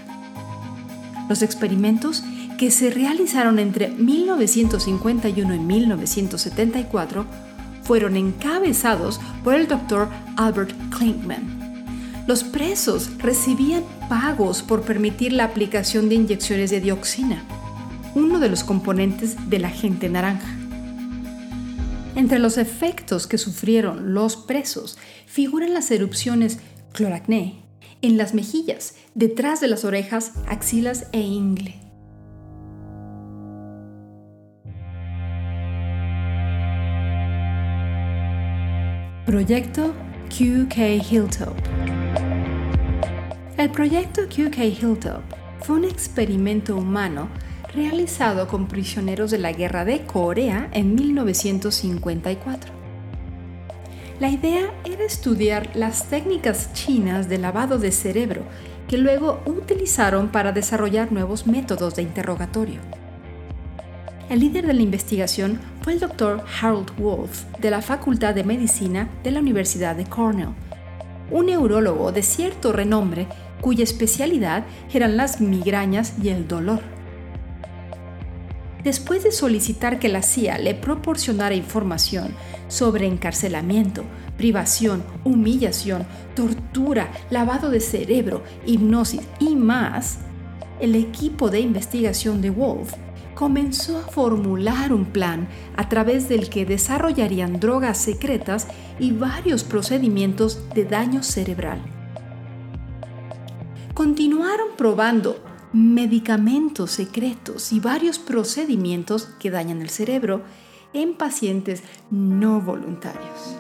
Los 1.30 1.42
experimentos 1.42 2.24
que 2.58 2.72
se 2.72 2.90
realizaron 2.90 3.60
entre 3.60 3.90
1951 3.90 5.56
y 5.56 5.60
1974 5.60 7.26
fueron 7.84 8.18
encabezados 8.18 9.20
por 9.44 9.56
el 9.56 9.68
doctor 9.68 10.10
Albert 10.36 10.74
Klinkman. 10.90 11.58
Los 12.28 12.44
presos 12.44 13.10
recibían 13.20 13.84
pagos 14.10 14.62
por 14.62 14.82
permitir 14.82 15.32
la 15.32 15.46
aplicación 15.46 16.10
de 16.10 16.16
inyecciones 16.16 16.70
de 16.72 16.82
dioxina, 16.82 17.44
uno 18.16 18.40
de 18.40 18.50
los 18.50 18.66
componentes 18.66 19.50
del 19.50 19.64
agente 19.64 20.10
naranja. 20.10 20.67
Entre 22.18 22.40
los 22.40 22.58
efectos 22.58 23.28
que 23.28 23.38
sufrieron 23.38 24.16
los 24.16 24.38
presos 24.38 24.98
figuran 25.28 25.76
las 25.76 25.92
erupciones 25.92 26.58
cloracné 26.92 27.62
en 28.02 28.18
las 28.18 28.34
mejillas, 28.34 28.96
detrás 29.14 29.62
de 29.62 29.68
las 29.68 29.86
orejas, 29.86 30.32
axilas 30.48 31.06
e 31.12 31.20
ingle. 31.20 31.76
Proyecto 39.28 39.94
QK 40.30 41.12
Hilltop. 41.12 41.56
El 43.60 43.70
proyecto 43.70 44.24
QK 44.24 44.58
Hilltop 44.82 45.22
fue 45.62 45.76
un 45.76 45.86
experimento 45.86 46.78
humano 46.78 47.30
realizado 47.77 48.48
con 48.48 48.67
prisioneros 48.67 49.29
de 49.29 49.38
la 49.38 49.51
Guerra 49.51 49.86
de 49.86 50.01
Corea 50.01 50.67
en 50.74 50.96
1954. 50.96 52.74
La 54.19 54.29
idea 54.29 54.74
era 54.84 55.03
estudiar 55.03 55.69
las 55.75 56.10
técnicas 56.10 56.74
chinas 56.74 57.29
de 57.29 57.38
lavado 57.38 57.77
de 57.77 57.91
cerebro 57.91 58.41
que 58.88 58.98
luego 58.98 59.41
utilizaron 59.46 60.29
para 60.29 60.51
desarrollar 60.53 61.12
nuevos 61.12 61.46
métodos 61.46 61.96
de 61.96 62.01
interrogatorio. 62.01 62.79
El 64.27 64.39
líder 64.39 64.65
de 64.65 64.74
la 64.74 64.81
investigación 64.81 65.60
fue 65.84 65.93
el 65.93 66.00
doctor 66.00 66.43
Harold 66.60 66.98
Wolf 66.98 67.43
de 67.60 67.69
la 67.69 67.84
Facultad 67.84 68.34
de 68.34 68.43
Medicina 68.43 69.07
de 69.24 69.29
la 69.29 69.39
Universidad 69.39 69.96
de 69.96 70.05
Cornell, 70.05 70.55
un 71.29 71.46
neurólogo 71.46 72.12
de 72.12 72.24
cierto 72.24 72.74
renombre 72.74 73.27
cuya 73.62 73.84
especialidad 73.84 74.65
eran 74.91 75.15
las 75.15 75.41
migrañas 75.41 76.15
y 76.22 76.29
el 76.29 76.48
dolor. 76.48 76.97
Después 78.84 79.24
de 79.24 79.31
solicitar 79.31 80.00
que 80.00 80.07
la 80.07 80.22
CIA 80.22 80.57
le 80.60 80.75
proporcionara 80.75 81.55
información 81.55 82.34
sobre 82.67 83.07
encarcelamiento, 83.07 84.03
privación, 84.38 85.03
humillación, 85.24 86.05
tortura, 86.36 87.12
lavado 87.29 87.69
de 87.69 87.79
cerebro, 87.79 88.43
hipnosis 88.65 89.22
y 89.39 89.55
más, 89.55 90.19
el 90.79 90.96
equipo 90.96 91.50
de 91.50 91.60
investigación 91.60 92.41
de 92.41 92.51
Wolf 92.51 92.93
comenzó 93.34 94.00
a 94.00 94.01
formular 94.01 94.93
un 94.93 95.05
plan 95.05 95.48
a 95.75 95.89
través 95.89 96.27
del 96.27 96.50
que 96.50 96.65
desarrollarían 96.65 97.60
drogas 97.60 97.98
secretas 97.98 98.67
y 99.00 99.12
varios 99.12 99.63
procedimientos 99.63 100.63
de 100.74 100.86
daño 100.86 101.24
cerebral. 101.24 101.79
Continuaron 103.93 104.69
probando 104.77 105.47
medicamentos 105.74 106.92
secretos 106.92 107.72
y 107.72 107.80
varios 107.80 108.20
procedimientos 108.20 109.30
que 109.40 109.52
dañan 109.52 109.82
el 109.82 109.90
cerebro 109.90 110.42
en 110.94 111.16
pacientes 111.16 111.84
no 112.10 112.62
voluntarios. 112.62 113.58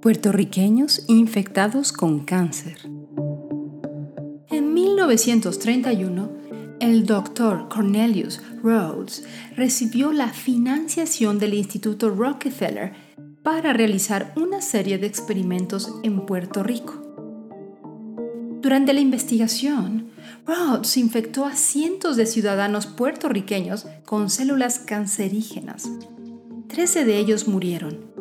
Puertorriqueños 0.00 1.04
infectados 1.08 1.92
con 1.92 2.24
cáncer. 2.24 2.78
En 4.50 4.72
1931, 4.72 6.35
el 6.80 7.06
doctor 7.06 7.68
Cornelius 7.68 8.40
Rhodes 8.62 9.24
recibió 9.56 10.12
la 10.12 10.28
financiación 10.28 11.38
del 11.38 11.54
Instituto 11.54 12.10
Rockefeller 12.10 12.94
para 13.42 13.72
realizar 13.72 14.32
una 14.36 14.60
serie 14.60 14.98
de 14.98 15.06
experimentos 15.06 15.92
en 16.02 16.26
Puerto 16.26 16.62
Rico. 16.62 17.02
Durante 18.60 18.92
la 18.92 19.00
investigación, 19.00 20.10
Rhodes 20.46 20.96
infectó 20.96 21.44
a 21.44 21.54
cientos 21.54 22.16
de 22.16 22.26
ciudadanos 22.26 22.86
puertorriqueños 22.86 23.86
con 24.04 24.30
células 24.30 24.80
cancerígenas. 24.80 25.88
Trece 26.68 27.04
de 27.04 27.18
ellos 27.18 27.46
murieron 27.46 28.16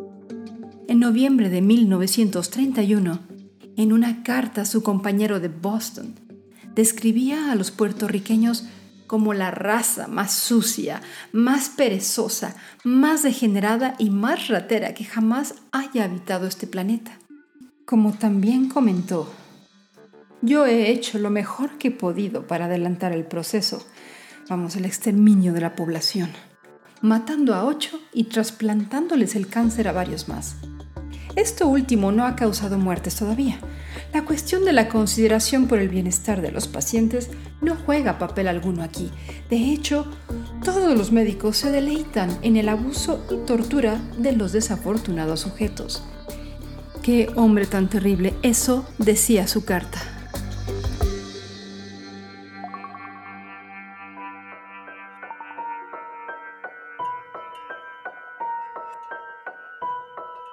en 0.87 0.99
noviembre 0.99 1.49
de 1.49 1.61
1931, 1.61 3.19
en 3.75 3.91
una 3.91 4.23
carta 4.23 4.61
a 4.61 4.65
su 4.65 4.83
compañero 4.83 5.39
de 5.39 5.47
Boston, 5.47 6.13
describía 6.75 7.51
a 7.51 7.55
los 7.55 7.71
puertorriqueños 7.71 8.65
como 9.07 9.33
la 9.33 9.51
raza 9.51 10.07
más 10.07 10.33
sucia, 10.33 11.01
más 11.31 11.69
perezosa, 11.69 12.55
más 12.83 13.23
degenerada 13.23 13.95
y 13.99 14.09
más 14.09 14.47
ratera 14.47 14.93
que 14.93 15.05
jamás 15.05 15.55
haya 15.71 16.05
habitado 16.05 16.47
este 16.47 16.67
planeta. 16.67 17.19
Como 17.85 18.13
también 18.13 18.67
comentó, 18.67 19.31
yo 20.41 20.65
he 20.65 20.89
hecho 20.89 21.19
lo 21.19 21.29
mejor 21.29 21.77
que 21.77 21.89
he 21.89 21.91
podido 21.91 22.47
para 22.47 22.65
adelantar 22.65 23.13
el 23.13 23.25
proceso, 23.25 23.85
vamos, 24.49 24.75
el 24.75 24.85
exterminio 24.85 25.53
de 25.53 25.61
la 25.61 25.75
población, 25.75 26.31
matando 27.01 27.53
a 27.53 27.63
ocho 27.63 27.99
y 28.13 28.25
trasplantándoles 28.25 29.35
el 29.35 29.47
cáncer 29.47 29.87
a 29.87 29.91
varios 29.91 30.27
más. 30.27 30.57
Esto 31.35 31.67
último 31.67 32.11
no 32.11 32.25
ha 32.25 32.35
causado 32.35 32.77
muertes 32.77 33.15
todavía. 33.15 33.59
La 34.13 34.23
cuestión 34.25 34.65
de 34.65 34.73
la 34.73 34.87
consideración 34.87 35.67
por 35.67 35.79
el 35.79 35.89
bienestar 35.89 36.41
de 36.41 36.51
los 36.51 36.67
pacientes 36.67 37.29
no 37.61 37.75
juega 37.75 38.17
papel 38.17 38.47
alguno 38.47 38.83
aquí. 38.83 39.11
De 39.49 39.57
hecho, 39.57 40.05
todos 40.63 40.97
los 40.97 41.11
médicos 41.11 41.57
se 41.57 41.71
deleitan 41.71 42.29
en 42.41 42.57
el 42.57 42.69
abuso 42.69 43.25
y 43.29 43.45
tortura 43.45 44.01
de 44.17 44.31
los 44.31 44.51
desafortunados 44.51 45.41
sujetos. 45.41 46.03
Qué 47.01 47.29
hombre 47.35 47.65
tan 47.65 47.89
terrible, 47.89 48.33
eso 48.41 48.85
decía 48.97 49.47
su 49.47 49.65
carta. 49.65 50.14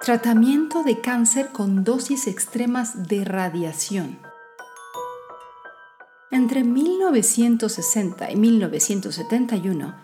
Tratamiento 0.03 0.83
de 0.83 0.99
cáncer 0.99 1.53
con 1.53 1.85
dosis 1.85 2.27
extremas 2.27 3.07
de 3.07 3.23
radiación. 3.23 4.19
Entre 6.29 6.65
1960 6.65 8.29
y 8.29 8.35
1971, 8.35 9.95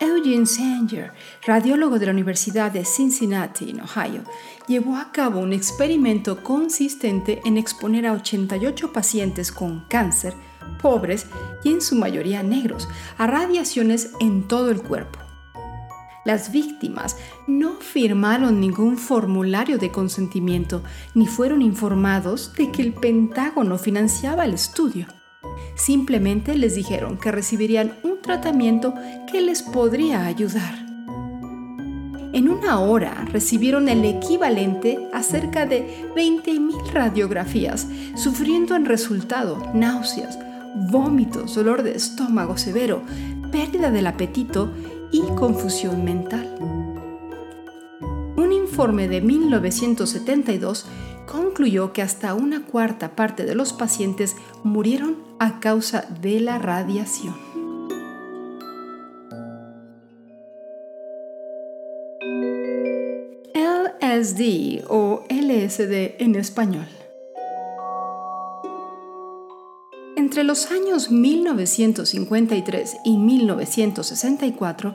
Eugene 0.00 0.46
Sanger, 0.46 1.12
radiólogo 1.46 2.00
de 2.00 2.06
la 2.06 2.12
Universidad 2.12 2.72
de 2.72 2.84
Cincinnati, 2.84 3.70
en 3.70 3.82
Ohio, 3.82 4.24
llevó 4.66 4.96
a 4.96 5.12
cabo 5.12 5.38
un 5.38 5.52
experimento 5.52 6.42
consistente 6.42 7.40
en 7.44 7.56
exponer 7.56 8.04
a 8.08 8.14
88 8.14 8.92
pacientes 8.92 9.52
con 9.52 9.84
cáncer, 9.88 10.34
pobres 10.82 11.26
y 11.62 11.70
en 11.70 11.80
su 11.80 11.94
mayoría 11.94 12.42
negros, 12.42 12.88
a 13.16 13.28
radiaciones 13.28 14.10
en 14.18 14.48
todo 14.48 14.72
el 14.72 14.82
cuerpo. 14.82 15.25
Las 16.26 16.50
víctimas 16.50 17.16
no 17.46 17.74
firmaron 17.74 18.60
ningún 18.60 18.98
formulario 18.98 19.78
de 19.78 19.92
consentimiento 19.92 20.82
ni 21.14 21.28
fueron 21.28 21.62
informados 21.62 22.52
de 22.54 22.72
que 22.72 22.82
el 22.82 22.94
Pentágono 22.94 23.78
financiaba 23.78 24.44
el 24.44 24.52
estudio. 24.54 25.06
Simplemente 25.76 26.58
les 26.58 26.74
dijeron 26.74 27.16
que 27.16 27.30
recibirían 27.30 27.94
un 28.02 28.20
tratamiento 28.22 28.92
que 29.30 29.40
les 29.40 29.62
podría 29.62 30.26
ayudar. 30.26 30.74
En 32.32 32.48
una 32.48 32.80
hora 32.80 33.24
recibieron 33.32 33.88
el 33.88 34.04
equivalente 34.04 34.98
a 35.12 35.22
cerca 35.22 35.64
de 35.64 36.10
20.000 36.16 36.90
radiografías, 36.92 37.86
sufriendo 38.16 38.74
en 38.74 38.84
resultado 38.84 39.62
náuseas, 39.74 40.36
vómitos, 40.90 41.54
dolor 41.54 41.84
de 41.84 41.94
estómago 41.94 42.58
severo, 42.58 43.02
pérdida 43.52 43.92
del 43.92 44.08
apetito 44.08 44.72
y 45.12 45.22
confusión 45.36 46.04
mental. 46.04 46.56
Un 48.36 48.52
informe 48.52 49.08
de 49.08 49.20
1972 49.20 50.86
concluyó 51.26 51.92
que 51.92 52.02
hasta 52.02 52.34
una 52.34 52.64
cuarta 52.64 53.16
parte 53.16 53.44
de 53.44 53.54
los 53.54 53.72
pacientes 53.72 54.36
murieron 54.62 55.16
a 55.38 55.60
causa 55.60 56.02
de 56.20 56.40
la 56.40 56.58
radiación. 56.58 57.34
LSD 63.54 64.84
o 64.88 65.24
LSD 65.28 66.22
en 66.22 66.36
español. 66.36 66.95
Entre 70.36 70.44
los 70.44 70.70
años 70.70 71.10
1953 71.10 72.96
y 73.06 73.16
1964, 73.16 74.94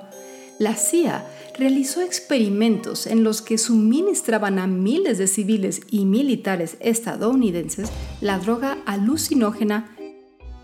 la 0.59 0.75
CIA 0.75 1.25
realizó 1.57 2.01
experimentos 2.01 3.07
en 3.07 3.23
los 3.23 3.41
que 3.41 3.57
suministraban 3.57 4.59
a 4.59 4.67
miles 4.67 5.17
de 5.17 5.25
civiles 5.25 5.81
y 5.89 6.05
militares 6.05 6.77
estadounidenses 6.79 7.89
la 8.21 8.37
droga 8.37 8.77
alucinógena 8.85 9.97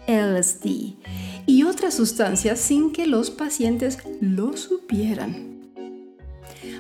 LSD 0.07 0.93
y 1.47 1.63
otras 1.63 1.95
sustancias 1.95 2.59
sin 2.59 2.91
que 2.91 3.07
los 3.07 3.31
pacientes 3.31 3.97
lo 4.21 4.55
supieran. 4.57 5.56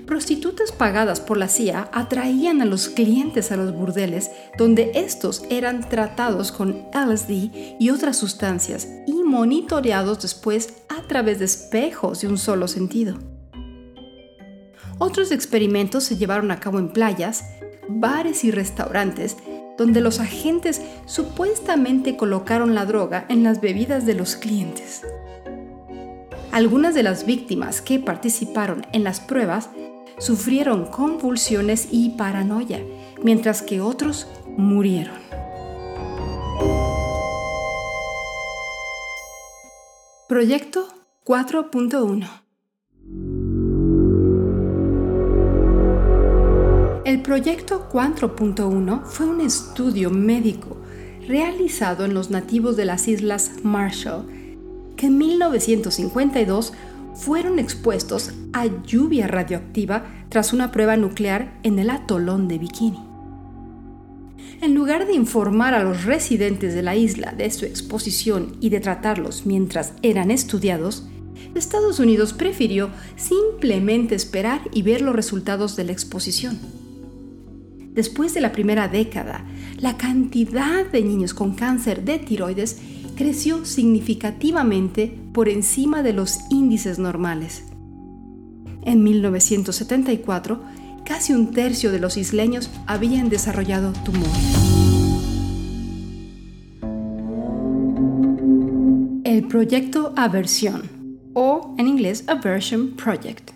Prostitutas 0.07 0.71
pagadas 0.71 1.19
por 1.19 1.37
la 1.37 1.49
CIA 1.49 1.89
atraían 1.91 2.61
a 2.61 2.65
los 2.65 2.87
clientes 2.87 3.51
a 3.51 3.57
los 3.57 3.73
burdeles 3.75 4.31
donde 4.57 4.91
estos 4.95 5.43
eran 5.49 5.87
tratados 5.89 6.53
con 6.53 6.87
LSD 6.93 7.77
y 7.77 7.89
otras 7.89 8.15
sustancias 8.15 8.87
y 9.05 9.23
monitoreados 9.23 10.21
después 10.21 10.75
a 10.87 11.05
través 11.09 11.39
de 11.39 11.45
espejos 11.45 12.21
de 12.21 12.29
un 12.29 12.37
solo 12.37 12.69
sentido. 12.69 13.17
Otros 14.97 15.33
experimentos 15.33 16.05
se 16.05 16.15
llevaron 16.15 16.51
a 16.51 16.61
cabo 16.61 16.79
en 16.79 16.87
playas, 16.87 17.43
bares 17.89 18.45
y 18.45 18.51
restaurantes 18.51 19.35
donde 19.77 19.99
los 19.99 20.21
agentes 20.21 20.81
supuestamente 21.05 22.15
colocaron 22.15 22.75
la 22.75 22.85
droga 22.85 23.25
en 23.27 23.43
las 23.43 23.59
bebidas 23.59 24.05
de 24.05 24.13
los 24.13 24.37
clientes. 24.37 25.01
Algunas 26.53 26.95
de 26.95 27.03
las 27.03 27.25
víctimas 27.25 27.81
que 27.81 27.99
participaron 27.99 28.87
en 28.93 29.03
las 29.03 29.19
pruebas 29.19 29.69
sufrieron 30.19 30.85
convulsiones 30.85 31.87
y 31.91 32.11
paranoia, 32.11 32.81
mientras 33.23 33.61
que 33.61 33.81
otros 33.81 34.27
murieron. 34.57 35.15
Proyecto 40.27 40.87
4.1 41.25 42.27
El 47.05 47.21
proyecto 47.21 47.87
4.1 47.89 49.05
fue 49.05 49.27
un 49.27 49.39
estudio 49.39 50.09
médico 50.09 50.75
realizado 51.25 52.03
en 52.03 52.13
los 52.13 52.29
nativos 52.29 52.75
de 52.75 52.83
las 52.83 53.07
Islas 53.07 53.51
Marshall, 53.63 54.25
que 54.97 55.07
en 55.07 55.17
1952 55.17 56.73
fueron 57.17 57.59
expuestos 57.59 58.31
a 58.53 58.67
lluvia 58.85 59.27
radioactiva 59.27 60.05
tras 60.29 60.53
una 60.53 60.71
prueba 60.71 60.97
nuclear 60.97 61.59
en 61.63 61.79
el 61.79 61.89
atolón 61.89 62.47
de 62.47 62.59
Bikini. 62.59 62.99
En 64.61 64.73
lugar 64.73 65.05
de 65.05 65.13
informar 65.13 65.73
a 65.73 65.83
los 65.83 66.05
residentes 66.05 66.73
de 66.73 66.81
la 66.81 66.95
isla 66.95 67.31
de 67.31 67.49
su 67.51 67.65
exposición 67.65 68.57
y 68.59 68.69
de 68.69 68.79
tratarlos 68.79 69.45
mientras 69.45 69.93
eran 70.01 70.31
estudiados, 70.31 71.07
Estados 71.53 71.99
Unidos 71.99 72.33
prefirió 72.33 72.89
simplemente 73.15 74.15
esperar 74.15 74.61
y 74.71 74.81
ver 74.81 75.01
los 75.01 75.15
resultados 75.15 75.75
de 75.75 75.83
la 75.85 75.91
exposición. 75.91 76.59
Después 77.93 78.33
de 78.33 78.41
la 78.41 78.51
primera 78.51 78.87
década, 78.87 79.43
la 79.79 79.97
cantidad 79.97 80.85
de 80.85 81.01
niños 81.01 81.33
con 81.33 81.55
cáncer 81.55 82.03
de 82.03 82.19
tiroides 82.19 82.77
creció 83.17 83.65
significativamente 83.65 85.19
por 85.33 85.49
encima 85.49 86.03
de 86.03 86.13
los 86.13 86.39
índices 86.49 86.99
normales. 86.99 87.63
En 88.83 89.03
1974, 89.03 90.61
casi 91.03 91.33
un 91.33 91.51
tercio 91.51 91.91
de 91.91 91.99
los 91.99 92.15
isleños 92.15 92.69
habían 92.85 93.27
desarrollado 93.27 93.91
tumor. 94.05 94.29
El 99.25 99.47
proyecto 99.47 100.13
Aversión, 100.15 100.83
o 101.33 101.75
en 101.77 101.87
inglés 101.87 102.23
Aversion 102.27 102.91
Project. 102.95 103.51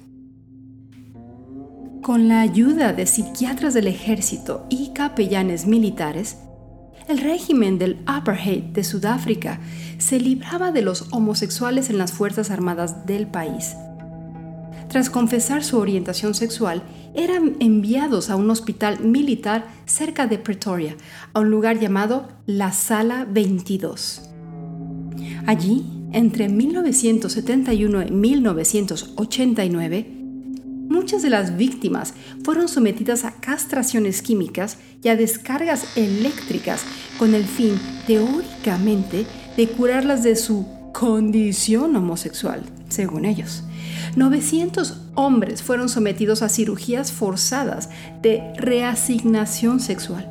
Con 2.02 2.28
la 2.28 2.42
ayuda 2.42 2.94
de 2.94 3.06
psiquiatras 3.06 3.76
del 3.76 3.88
ejército 3.88 4.66
y 4.70 4.92
capellanes 4.94 5.68
militares, 5.68 6.38
el 7.08 7.20
régimen 7.20 7.78
del 7.78 7.98
apartheid 8.06 8.64
de 8.64 8.84
Sudáfrica 8.84 9.60
se 9.98 10.20
libraba 10.20 10.72
de 10.72 10.82
los 10.82 11.08
homosexuales 11.12 11.90
en 11.90 11.98
las 11.98 12.12
Fuerzas 12.12 12.52
Armadas 12.52 13.06
del 13.06 13.28
país. 13.28 13.76
Tras 14.90 15.10
confesar 15.10 15.64
su 15.64 15.78
orientación 15.78 16.34
sexual, 16.34 16.84
eran 17.16 17.56
enviados 17.60 18.30
a 18.30 18.36
un 18.36 18.50
hospital 18.50 19.00
militar 19.00 19.68
cerca 19.86 20.28
de 20.28 20.38
Pretoria, 20.38 20.98
a 21.34 21.40
un 21.40 21.50
lugar 21.50 21.80
llamado 21.80 22.28
la 22.46 22.74
Sala 22.74 23.26
22. 23.30 24.24
Allí, 25.46 25.86
entre 26.12 26.50
1971 26.50 28.04
y 28.04 28.12
1989, 28.12 30.21
muchas 30.92 31.22
de 31.22 31.30
las 31.30 31.58
víctimas 31.58 32.14
fueron 32.44 32.68
sometidas 32.68 33.26
a 33.26 33.34
castraciones 33.34 34.22
químicas 34.22 34.78
y 35.02 35.08
a 35.10 35.16
descargas 35.16 35.98
eléctricas 35.98 36.84
con 37.18 37.34
el 37.34 37.46
fin, 37.46 37.80
teóricamente, 38.06 39.26
de 39.58 39.68
curarlas 39.68 40.24
de 40.24 40.36
su 40.36 40.68
condición 40.94 41.96
homosexual, 41.96 42.64
según 42.90 43.26
ellos. 43.26 43.64
900 44.16 45.02
hombres 45.16 45.64
fueron 45.64 45.88
sometidos 45.90 46.42
a 46.42 46.50
cirugías 46.50 47.12
forzadas 47.12 47.90
de 48.22 48.54
reasignación 48.58 49.80
sexual. 49.80 50.30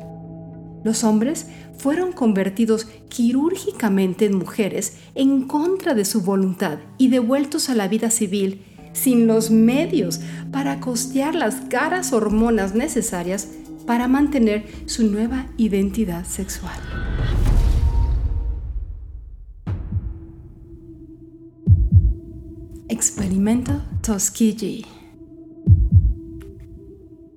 Los 0.83 1.03
hombres 1.03 1.47
fueron 1.77 2.11
convertidos 2.11 2.85
quirúrgicamente 3.09 4.25
en 4.25 4.37
mujeres 4.37 4.97
en 5.15 5.47
contra 5.47 5.93
de 5.93 6.05
su 6.05 6.21
voluntad 6.21 6.79
y 6.97 7.09
devueltos 7.09 7.69
a 7.69 7.75
la 7.75 7.87
vida 7.87 8.11
civil 8.11 8.63
sin 8.93 9.27
los 9.27 9.51
medios 9.51 10.19
para 10.51 10.79
costear 10.79 11.35
las 11.35 11.55
caras 11.69 12.13
hormonas 12.13 12.75
necesarias 12.75 13.47
para 13.85 14.07
mantener 14.07 14.65
su 14.85 15.07
nueva 15.07 15.47
identidad 15.57 16.25
sexual. 16.25 16.79
Experimento 22.87 23.81
Tuskegee. 24.01 24.85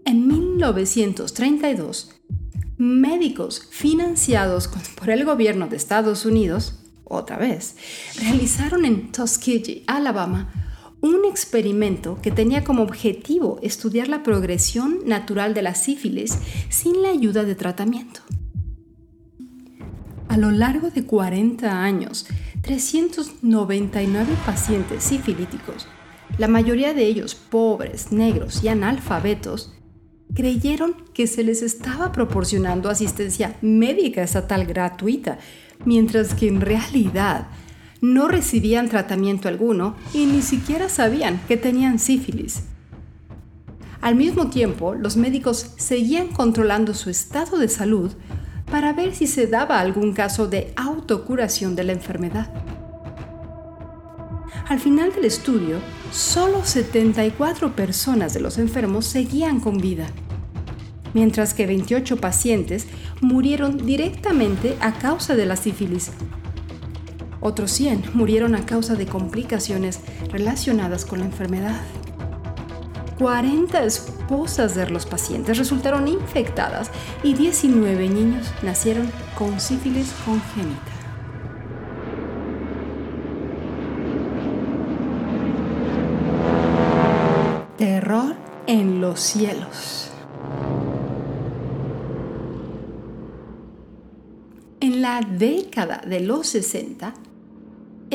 En 0.05 0.29
1932, 0.29 2.11
médicos 2.77 3.69
financiados 3.71 4.69
por 4.97 5.11
el 5.11 5.25
gobierno 5.25 5.69
de 5.69 5.77
Estados 5.77 6.27
Unidos, 6.27 6.81
otra 7.05 7.39
vez, 7.39 7.77
realizaron 8.21 8.85
en 8.85 9.13
Tuskegee, 9.13 9.85
Alabama, 9.87 10.74
un 11.05 11.27
experimento 11.27 12.19
que 12.23 12.31
tenía 12.31 12.65
como 12.65 12.83
objetivo 12.83 13.59
estudiar 13.61 14.09
la 14.09 14.23
progresión 14.23 15.01
natural 15.05 15.53
de 15.53 15.61
la 15.61 15.75
sífilis 15.75 16.39
sin 16.71 17.03
la 17.03 17.11
ayuda 17.11 17.45
de 17.45 17.55
tratamiento. 17.55 18.23
A 20.29 20.39
lo 20.39 20.51
largo 20.51 20.91
de 20.91 21.05
40 21.05 21.83
años, 21.83 22.27
399 22.63 24.33
pacientes 24.47 25.05
sifilíticos, 25.05 25.87
la 26.39 26.49
mayoría 26.49 26.95
de 26.95 27.05
ellos 27.05 27.35
pobres, 27.35 28.11
negros 28.11 28.65
y 28.65 28.69
analfabetos, 28.69 29.75
creyeron 30.35 30.97
que 31.13 31.27
se 31.27 31.45
les 31.45 31.61
estaba 31.61 32.13
proporcionando 32.13 32.89
asistencia 32.89 33.57
médica 33.61 34.23
estatal 34.23 34.65
gratuita, 34.65 35.39
mientras 35.85 36.33
que 36.33 36.49
en 36.49 36.63
realidad 36.63 37.49
no 38.05 38.29
recibían 38.29 38.91
tratamiento 38.91 39.49
alguno 39.49 39.97
y 40.13 40.27
ni 40.27 40.43
siquiera 40.43 40.91
sabían 40.91 41.41
que 41.49 41.57
tenían 41.57 41.99
sífilis. 41.99 42.65
Al 44.03 44.15
mismo 44.15 44.51
tiempo, 44.51 44.95
los 44.95 45.17
médicos 45.17 45.71
seguían 45.79 46.29
controlando 46.29 46.93
su 46.93 47.09
estado 47.09 47.57
de 47.57 47.69
salud 47.69 48.13
para 48.71 48.93
ver 48.93 49.15
si 49.15 49.27
se 49.27 49.47
daba 49.47 49.81
algún 49.81 50.13
caso 50.13 50.47
de 50.47 50.75
autocuración 50.77 51.75
de 51.77 51.85
la 51.85 51.93
enfermedad. 51.93 52.53
Al 54.69 54.81
final 54.81 55.13
del 55.15 55.25
estudio, 55.25 55.79
solo 56.13 56.63
74 56.63 57.75
personas 57.75 58.35
de 58.35 58.41
los 58.41 58.59
enfermos 58.59 59.07
seguían 59.07 59.61
con 59.61 59.79
vida, 59.79 60.07
mientras 61.15 61.55
que 61.55 61.67
28 61.67 62.19
pacientes 62.19 62.87
murieron 63.23 63.79
directamente 63.79 64.77
a 64.81 64.93
causa 64.93 65.35
de 65.37 65.47
la 65.47 65.57
sífilis 65.57 66.11
otros 67.45 67.73
100 67.73 68.13
murieron 68.15 68.55
a 68.55 68.65
causa 68.65 68.95
de 68.95 69.05
complicaciones 69.05 70.01
relacionadas 70.31 71.05
con 71.05 71.19
la 71.19 71.27
enfermedad. 71.27 71.79
40 73.19 73.85
esposas 73.85 74.75
de 74.75 74.89
los 74.89 75.05
pacientes 75.05 75.59
resultaron 75.59 76.09
infectadas 76.09 76.91
y 77.23 77.35
19 77.35 78.09
niños 78.09 78.51
nacieron 78.63 79.13
con 79.37 79.61
sífilis 79.61 80.11
congénita. 80.25 80.81
Terror 87.77 88.37
en 88.67 89.03
los 89.03 89.21
cielos. 89.21 90.11
En 94.81 95.03
la 95.03 95.21
década 95.21 96.01
de 96.07 96.21
los 96.21 96.47
60, 96.47 97.13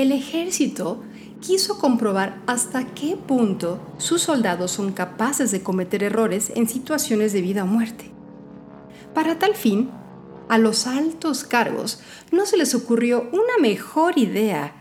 el 0.02 0.12
ejército 0.12 1.02
quiso 1.42 1.78
comprobar 1.78 2.42
hasta 2.48 2.86
qué 2.94 3.18
punto 3.18 3.80
sus 3.98 4.22
soldados 4.22 4.72
son 4.72 4.92
capaces 4.92 5.52
de 5.52 5.62
cometer 5.62 6.04
errores 6.04 6.52
en 6.56 6.68
situaciones 6.68 7.34
de 7.34 7.42
vida 7.42 7.64
o 7.64 7.68
muerte. 7.68 8.12
Para 9.14 9.40
tal 9.40 9.56
fin, 9.56 9.90
a 10.48 10.58
los 10.58 10.88
altos 10.88 11.44
cargos 11.44 12.02
no 12.32 12.46
se 12.46 12.58
les 12.58 12.76
ocurrió 12.76 13.30
una 13.32 13.58
mejor 13.62 14.18
idea 14.18 14.76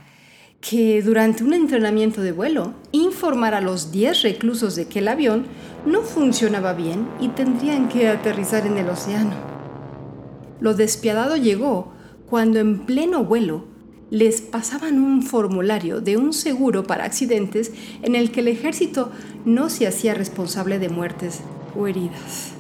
que 0.61 1.03
durante 1.03 1.45
un 1.45 1.55
entrenamiento 1.55 2.21
de 2.21 2.33
vuelo 2.33 2.75
informar 2.91 3.55
a 3.55 3.61
los 3.61 3.93
10 3.93 4.23
reclusos 4.23 4.75
de 4.75 4.89
que 4.89 4.99
el 4.99 5.09
avión 5.09 5.47
no 5.87 6.03
funcionaba 6.03 6.73
bien 6.73 7.09
y 7.21 7.29
tendrían 7.29 7.89
que 7.89 8.09
aterrizar 8.09 8.67
en 8.67 8.77
el 8.77 8.89
océano. 8.89 9.37
Lo 10.61 10.75
despiadado 10.75 11.37
llegó 11.37 11.93
cuando 12.29 12.59
en 12.59 12.81
pleno 12.81 13.25
vuelo 13.25 13.78
les 14.11 14.41
pasaban 14.41 14.99
un 14.99 15.23
formulario 15.23 16.01
de 16.01 16.17
un 16.17 16.33
seguro 16.33 16.85
para 16.85 17.05
accidentes 17.05 17.73
en 18.03 18.15
el 18.15 18.31
que 18.31 18.41
el 18.41 18.49
ejército 18.49 19.11
no 19.45 19.69
se 19.69 19.87
hacía 19.87 20.15
responsable 20.15 20.79
de 20.79 20.89
muertes 20.89 21.41
o 21.77 21.87
heridas. 21.87 22.53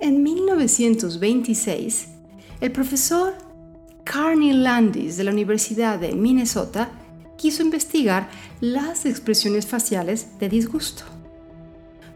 En 0.00 0.22
1926, 0.22 2.08
el 2.60 2.72
profesor 2.72 3.34
Carney 4.04 4.52
Landis 4.52 5.16
de 5.16 5.24
la 5.24 5.30
Universidad 5.30 5.98
de 5.98 6.12
Minnesota 6.12 6.90
quiso 7.38 7.62
investigar 7.62 8.28
las 8.60 9.06
expresiones 9.06 9.66
faciales 9.66 10.38
de 10.38 10.48
disgusto. 10.48 11.04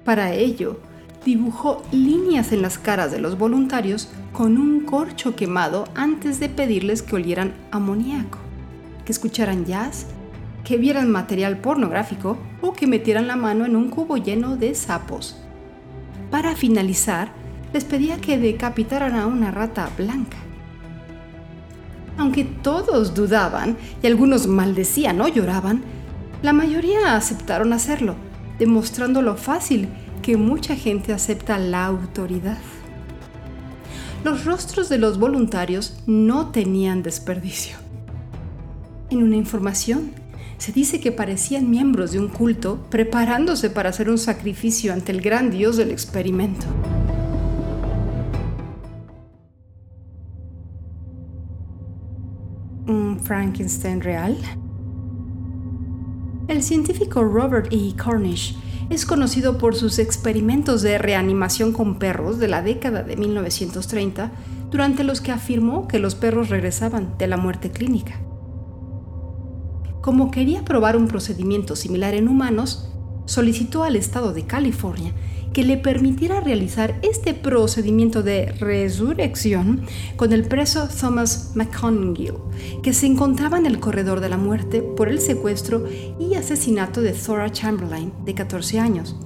Para 0.05 0.35
ello, 0.35 0.81
dibujó 1.27 1.83
líneas 1.91 2.53
en 2.53 2.63
las 2.63 2.79
caras 2.79 3.11
de 3.11 3.19
los 3.19 3.37
voluntarios 3.37 4.09
con 4.33 4.59
un 4.59 4.83
corcho 4.83 5.35
quemado 5.35 5.89
antes 5.97 6.39
de 6.39 6.49
pedirles 6.49 7.03
que 7.03 7.17
olieran 7.17 7.53
amoníaco, 7.73 8.39
que 9.05 9.11
escucharan 9.11 9.65
jazz, 9.65 10.07
que 10.65 10.77
vieran 10.77 11.11
material 11.11 11.59
pornográfico 11.59 12.39
o 12.63 12.73
que 12.73 12.87
metieran 12.87 13.27
la 13.27 13.35
mano 13.35 13.67
en 13.67 13.75
un 13.75 13.91
cubo 13.91 14.17
lleno 14.17 14.57
de 14.57 14.77
sapos. 14.77 15.37
Para 16.31 16.55
finalizar, 16.55 17.33
les 17.73 17.85
pedía 17.85 18.21
que 18.21 18.39
decapitaran 18.39 19.17
a 19.17 19.27
una 19.27 19.51
rata 19.51 19.91
blanca. 19.99 20.37
Aunque 22.19 22.45
todos 22.45 23.15
dudaban 23.15 23.77
y 24.01 24.07
algunos 24.07 24.47
maldecían 24.47 25.21
o 25.21 25.27
lloraban, 25.27 25.83
la 26.43 26.53
mayoría 26.53 27.17
aceptaron 27.17 27.73
hacerlo, 27.73 28.15
demostrando 28.61 29.23
lo 29.23 29.37
fácil 29.37 29.89
que 30.27 30.37
mucha 30.37 30.75
gente 30.75 31.13
acepta 31.13 31.57
la 31.57 31.87
autoridad. 31.87 32.59
Los 34.25 34.45
rostros 34.45 34.89
de 34.89 34.99
los 34.99 35.21
voluntarios 35.21 36.03
no 36.09 36.51
tenían 36.51 37.05
desperdicio. 37.05 37.77
En 39.09 39.23
una 39.23 39.37
información, 39.37 40.11
se 40.59 40.73
dice 40.73 40.99
que 40.99 41.13
parecían 41.13 41.71
miembros 41.71 42.11
de 42.11 42.19
un 42.19 42.27
culto 42.27 42.85
preparándose 42.91 43.71
para 43.71 43.91
hacer 43.91 44.11
un 44.11 44.19
sacrificio 44.19 44.93
ante 44.93 45.13
el 45.13 45.21
gran 45.21 45.49
dios 45.49 45.77
del 45.77 45.93
experimento. 45.93 46.67
¿Un 52.89 53.21
Frankenstein 53.23 54.01
real? 54.01 54.37
El 56.49 56.65
científico 56.65 57.23
Robert 57.23 57.73
E. 57.73 57.95
Cornish 57.97 58.57
es 58.89 59.05
conocido 59.05 59.59
por 59.59 59.75
sus 59.75 59.99
experimentos 59.99 60.83
de 60.83 60.99
reanimación 60.99 61.73
con 61.73 61.99
perros 61.99 62.39
de 62.39 62.49
la 62.49 62.63
década 62.63 63.03
de 63.03 63.17
1930, 63.17 64.33
durante 64.71 65.05
los 65.05 65.21
que 65.21 65.33
afirmó 65.33 65.89
que 65.89 65.99
los 65.99 66.15
perros 66.15 66.49
regresaban 66.49 67.17
de 67.19 67.27
la 67.27 67.37
muerte 67.37 67.71
clínica. 67.71 68.21
Como 70.01 70.31
quería 70.31 70.65
probar 70.65 70.97
un 70.97 71.09
procedimiento 71.09 71.75
similar 71.75 72.15
en 72.15 72.29
humanos, 72.29 72.93
solicitó 73.25 73.83
al 73.83 73.97
estado 73.97 74.33
de 74.33 74.47
California 74.47 75.13
que 75.57 75.65
le 75.65 75.79
permitiera 75.79 76.39
realizar 76.43 76.99
este 77.01 77.33
procedimiento 77.33 78.23
de 78.23 78.53
resurrección 78.61 79.87
con 80.17 80.35
el 80.35 80.47
preso 80.47 80.87
Thomas 80.87 81.53
McConaughey, 81.55 82.31
que 82.83 82.93
se 82.93 83.07
encontraba 83.07 83.57
en 83.57 83.65
el 83.65 83.81
corredor 83.81 84.21
de 84.21 84.29
la 84.29 84.37
muerte 84.37 84.83
por 84.83 85.09
el 85.09 85.19
secuestro 85.19 85.87
y 86.21 86.35
asesinato 86.35 87.01
de 87.01 87.15
Thora 87.15 87.51
Chamberlain, 87.51 88.13
de 88.27 88.35
14 88.35 88.81
años. 88.81 89.17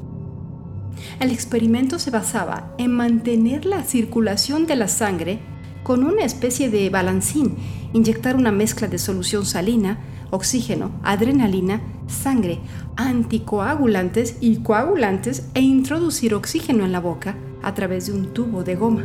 El 1.18 1.32
experimento 1.32 1.98
se 1.98 2.12
basaba 2.12 2.76
en 2.78 2.92
mantener 2.92 3.64
la 3.66 3.82
circulación 3.82 4.68
de 4.68 4.76
la 4.76 4.86
sangre 4.86 5.40
con 5.82 6.04
una 6.04 6.22
especie 6.22 6.70
de 6.70 6.90
balancín, 6.90 7.56
inyectar 7.92 8.36
una 8.36 8.52
mezcla 8.52 8.86
de 8.86 8.98
solución 8.98 9.44
salina, 9.44 9.98
oxígeno, 10.30 10.90
adrenalina, 11.02 11.80
sangre, 12.06 12.60
anticoagulantes 12.96 14.36
y 14.40 14.56
coagulantes 14.58 15.48
e 15.54 15.60
introducir 15.60 16.34
oxígeno 16.34 16.84
en 16.84 16.92
la 16.92 17.00
boca 17.00 17.36
a 17.62 17.74
través 17.74 18.06
de 18.06 18.12
un 18.12 18.32
tubo 18.32 18.64
de 18.64 18.76
goma. 18.76 19.04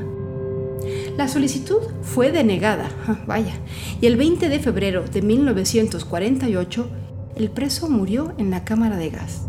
La 1.18 1.28
solicitud 1.28 1.82
fue 2.02 2.32
denegada, 2.32 2.90
vaya, 3.28 3.54
y 4.02 4.06
el 4.06 4.18
20 4.18 4.50
de 4.50 4.60
febrero 4.60 5.04
de 5.04 5.22
1948 5.22 6.90
el 7.36 7.50
preso 7.50 7.90
murió 7.90 8.34
en 8.38 8.50
la 8.50 8.64
cámara 8.64 8.98
de 8.98 9.10
gas. 9.10 9.42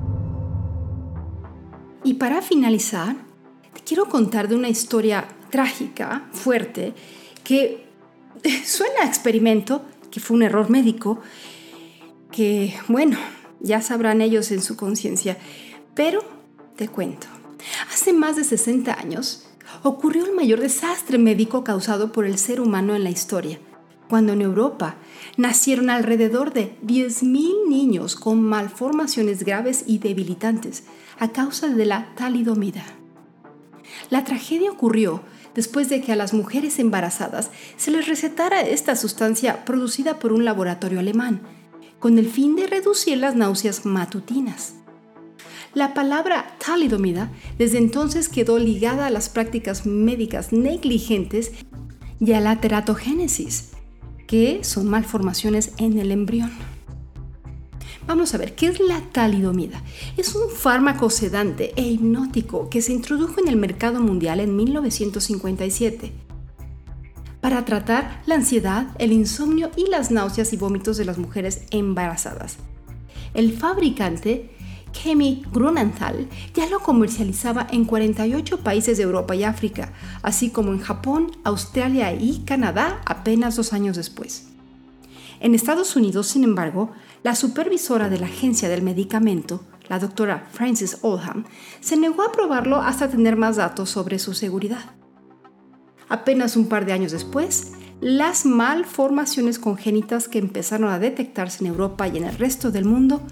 Y 2.02 2.14
para 2.14 2.42
finalizar, 2.42 3.16
te 3.74 3.80
quiero 3.82 4.06
contar 4.06 4.48
de 4.48 4.56
una 4.56 4.68
historia 4.68 5.26
trágica, 5.50 6.28
fuerte, 6.32 6.94
que 7.44 7.86
suena 8.64 9.02
a 9.02 9.06
experimento, 9.06 9.82
que 10.10 10.20
fue 10.20 10.36
un 10.36 10.42
error 10.42 10.70
médico, 10.70 11.20
que, 12.36 12.74
bueno, 12.88 13.16
ya 13.60 13.80
sabrán 13.80 14.20
ellos 14.20 14.50
en 14.50 14.60
su 14.60 14.76
conciencia, 14.76 15.38
pero 15.94 16.20
te 16.76 16.86
cuento. 16.86 17.26
Hace 17.90 18.12
más 18.12 18.36
de 18.36 18.44
60 18.44 18.92
años 18.92 19.46
ocurrió 19.82 20.26
el 20.26 20.34
mayor 20.34 20.60
desastre 20.60 21.16
médico 21.16 21.64
causado 21.64 22.12
por 22.12 22.26
el 22.26 22.36
ser 22.36 22.60
humano 22.60 22.94
en 22.94 23.04
la 23.04 23.10
historia, 23.10 23.58
cuando 24.10 24.34
en 24.34 24.42
Europa 24.42 24.96
nacieron 25.38 25.88
alrededor 25.88 26.52
de 26.52 26.76
10.000 26.84 27.70
niños 27.70 28.16
con 28.16 28.42
malformaciones 28.42 29.42
graves 29.42 29.84
y 29.86 29.96
debilitantes 29.96 30.84
a 31.18 31.28
causa 31.28 31.68
de 31.68 31.86
la 31.86 32.14
talidomida. 32.16 32.84
La 34.10 34.24
tragedia 34.24 34.70
ocurrió 34.70 35.22
después 35.54 35.88
de 35.88 36.02
que 36.02 36.12
a 36.12 36.16
las 36.16 36.34
mujeres 36.34 36.78
embarazadas 36.78 37.50
se 37.78 37.90
les 37.90 38.06
recetara 38.06 38.60
esta 38.60 38.94
sustancia 38.94 39.64
producida 39.64 40.18
por 40.18 40.34
un 40.34 40.44
laboratorio 40.44 41.00
alemán 41.00 41.40
con 41.98 42.18
el 42.18 42.28
fin 42.28 42.56
de 42.56 42.66
reducir 42.66 43.18
las 43.18 43.36
náuseas 43.36 43.86
matutinas. 43.86 44.74
La 45.74 45.92
palabra 45.92 46.56
talidomida 46.64 47.30
desde 47.58 47.78
entonces 47.78 48.28
quedó 48.28 48.58
ligada 48.58 49.06
a 49.06 49.10
las 49.10 49.28
prácticas 49.28 49.84
médicas 49.84 50.52
negligentes 50.52 51.52
y 52.18 52.32
a 52.32 52.40
la 52.40 52.60
teratogénesis, 52.60 53.72
que 54.26 54.64
son 54.64 54.88
malformaciones 54.88 55.72
en 55.78 55.98
el 55.98 56.12
embrión. 56.12 56.50
Vamos 58.06 58.34
a 58.34 58.38
ver, 58.38 58.54
¿qué 58.54 58.68
es 58.68 58.80
la 58.80 59.00
talidomida? 59.12 59.82
Es 60.16 60.34
un 60.34 60.48
fármaco 60.48 61.10
sedante 61.10 61.72
e 61.76 61.82
hipnótico 61.82 62.70
que 62.70 62.80
se 62.80 62.92
introdujo 62.92 63.40
en 63.40 63.48
el 63.48 63.56
mercado 63.56 64.00
mundial 64.00 64.40
en 64.40 64.56
1957 64.56 66.25
para 67.46 67.64
tratar 67.64 68.22
la 68.26 68.34
ansiedad, 68.34 68.88
el 68.98 69.12
insomnio 69.12 69.70
y 69.76 69.88
las 69.88 70.10
náuseas 70.10 70.52
y 70.52 70.56
vómitos 70.56 70.96
de 70.96 71.04
las 71.04 71.16
mujeres 71.16 71.62
embarazadas. 71.70 72.56
El 73.34 73.56
fabricante 73.56 74.50
Kemi 74.92 75.44
Grunenthal 75.52 76.26
ya 76.54 76.66
lo 76.66 76.80
comercializaba 76.80 77.68
en 77.70 77.84
48 77.84 78.64
países 78.64 78.96
de 78.96 79.04
Europa 79.04 79.36
y 79.36 79.44
África, 79.44 79.92
así 80.22 80.50
como 80.50 80.72
en 80.72 80.80
Japón, 80.80 81.30
Australia 81.44 82.12
y 82.12 82.40
Canadá 82.40 83.00
apenas 83.06 83.54
dos 83.54 83.72
años 83.72 83.94
después. 83.94 84.48
En 85.38 85.54
Estados 85.54 85.94
Unidos, 85.94 86.26
sin 86.26 86.42
embargo, 86.42 86.90
la 87.22 87.36
supervisora 87.36 88.08
de 88.08 88.18
la 88.18 88.26
Agencia 88.26 88.68
del 88.68 88.82
Medicamento, 88.82 89.60
la 89.88 90.00
doctora 90.00 90.48
Frances 90.50 90.98
Oldham, 91.02 91.44
se 91.78 91.96
negó 91.96 92.22
a 92.22 92.32
probarlo 92.32 92.78
hasta 92.82 93.08
tener 93.08 93.36
más 93.36 93.54
datos 93.54 93.88
sobre 93.88 94.18
su 94.18 94.34
seguridad. 94.34 94.96
Apenas 96.08 96.56
un 96.56 96.68
par 96.68 96.86
de 96.86 96.92
años 96.92 97.12
después, 97.12 97.72
las 98.00 98.44
malformaciones 98.44 99.58
congénitas 99.58 100.28
que 100.28 100.38
empezaron 100.38 100.90
a 100.90 100.98
detectarse 100.98 101.64
en 101.64 101.70
Europa 101.70 102.06
y 102.08 102.18
en 102.18 102.24
el 102.24 102.36
resto 102.36 102.70
del 102.70 102.84
mundo 102.84 103.22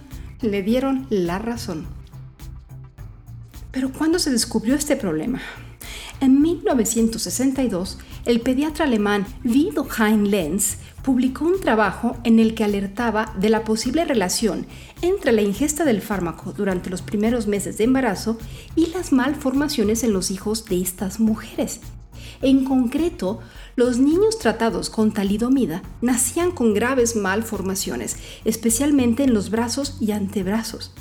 le 0.41 0.63
dieron 0.63 1.07
la 1.11 1.39
razón. 1.39 1.87
Pero 3.71 3.93
¿cuándo 3.93 4.19
se 4.19 4.31
descubrió 4.31 4.75
este 4.75 4.97
problema? 4.97 5.41
En 6.21 6.41
1962, 6.41 7.99
el 8.25 8.41
pediatra 8.41 8.85
alemán 8.85 9.27
Guido 9.43 9.87
Hein 9.99 10.31
Lenz 10.31 10.77
publicó 11.03 11.45
un 11.45 11.61
trabajo 11.61 12.17
en 12.25 12.39
el 12.39 12.55
que 12.55 12.65
alertaba 12.65 13.35
de 13.39 13.51
la 13.51 13.65
posible 13.65 14.05
relación 14.05 14.67
entre 15.03 15.33
la 15.33 15.43
ingesta 15.43 15.85
del 15.85 16.01
fármaco 16.01 16.53
durante 16.53 16.89
los 16.89 17.03
primeros 17.03 17.47
meses 17.47 17.77
de 17.77 17.85
embarazo 17.85 18.39
y 18.75 18.87
las 18.87 19.13
malformaciones 19.13 20.03
en 20.03 20.13
los 20.13 20.31
hijos 20.31 20.65
de 20.65 20.81
estas 20.81 21.21
mujeres. 21.21 21.81
En 22.45 22.67
concreto, 22.67 23.41
los 23.75 23.99
niños 23.99 24.39
tratados 24.39 24.91
con 24.91 25.13
talidomida 25.13 25.83
nacían 26.03 26.51
con 26.51 26.75
graves 26.75 27.17
malformaciones, 27.17 28.19
especialmente 28.45 29.23
en 29.23 29.33
los 29.33 29.49
brazos 29.49 29.97
y 29.99 30.13
antebrazos. 30.13 30.93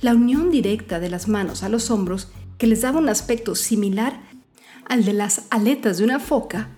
La 0.00 0.12
unión 0.12 0.50
directa 0.50 0.98
de 0.98 1.08
las 1.08 1.28
manos 1.28 1.62
a 1.62 1.68
los 1.68 1.88
hombros, 1.92 2.32
que 2.58 2.66
les 2.66 2.80
daba 2.80 2.98
un 2.98 3.08
aspecto 3.08 3.54
similar 3.54 4.20
al 4.88 5.04
de 5.04 5.12
las 5.12 5.42
aletas 5.50 5.98
de 5.98 6.04
una 6.04 6.18
foca, 6.18 6.70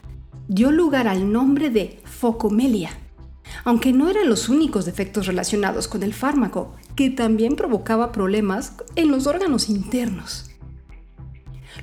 dio 0.48 0.70
lugar 0.70 1.08
al 1.08 1.32
nombre 1.32 1.70
de 1.70 2.02
focomelia, 2.04 2.90
aunque 3.64 3.94
no 3.94 4.10
eran 4.10 4.28
los 4.28 4.50
únicos 4.50 4.84
defectos 4.84 5.26
relacionados 5.26 5.88
con 5.88 6.02
el 6.02 6.12
fármaco, 6.12 6.76
que 6.94 7.08
también 7.08 7.56
provocaba 7.56 8.12
problemas 8.12 8.74
en 8.96 9.10
los 9.10 9.26
órganos 9.26 9.70
internos. 9.70 10.47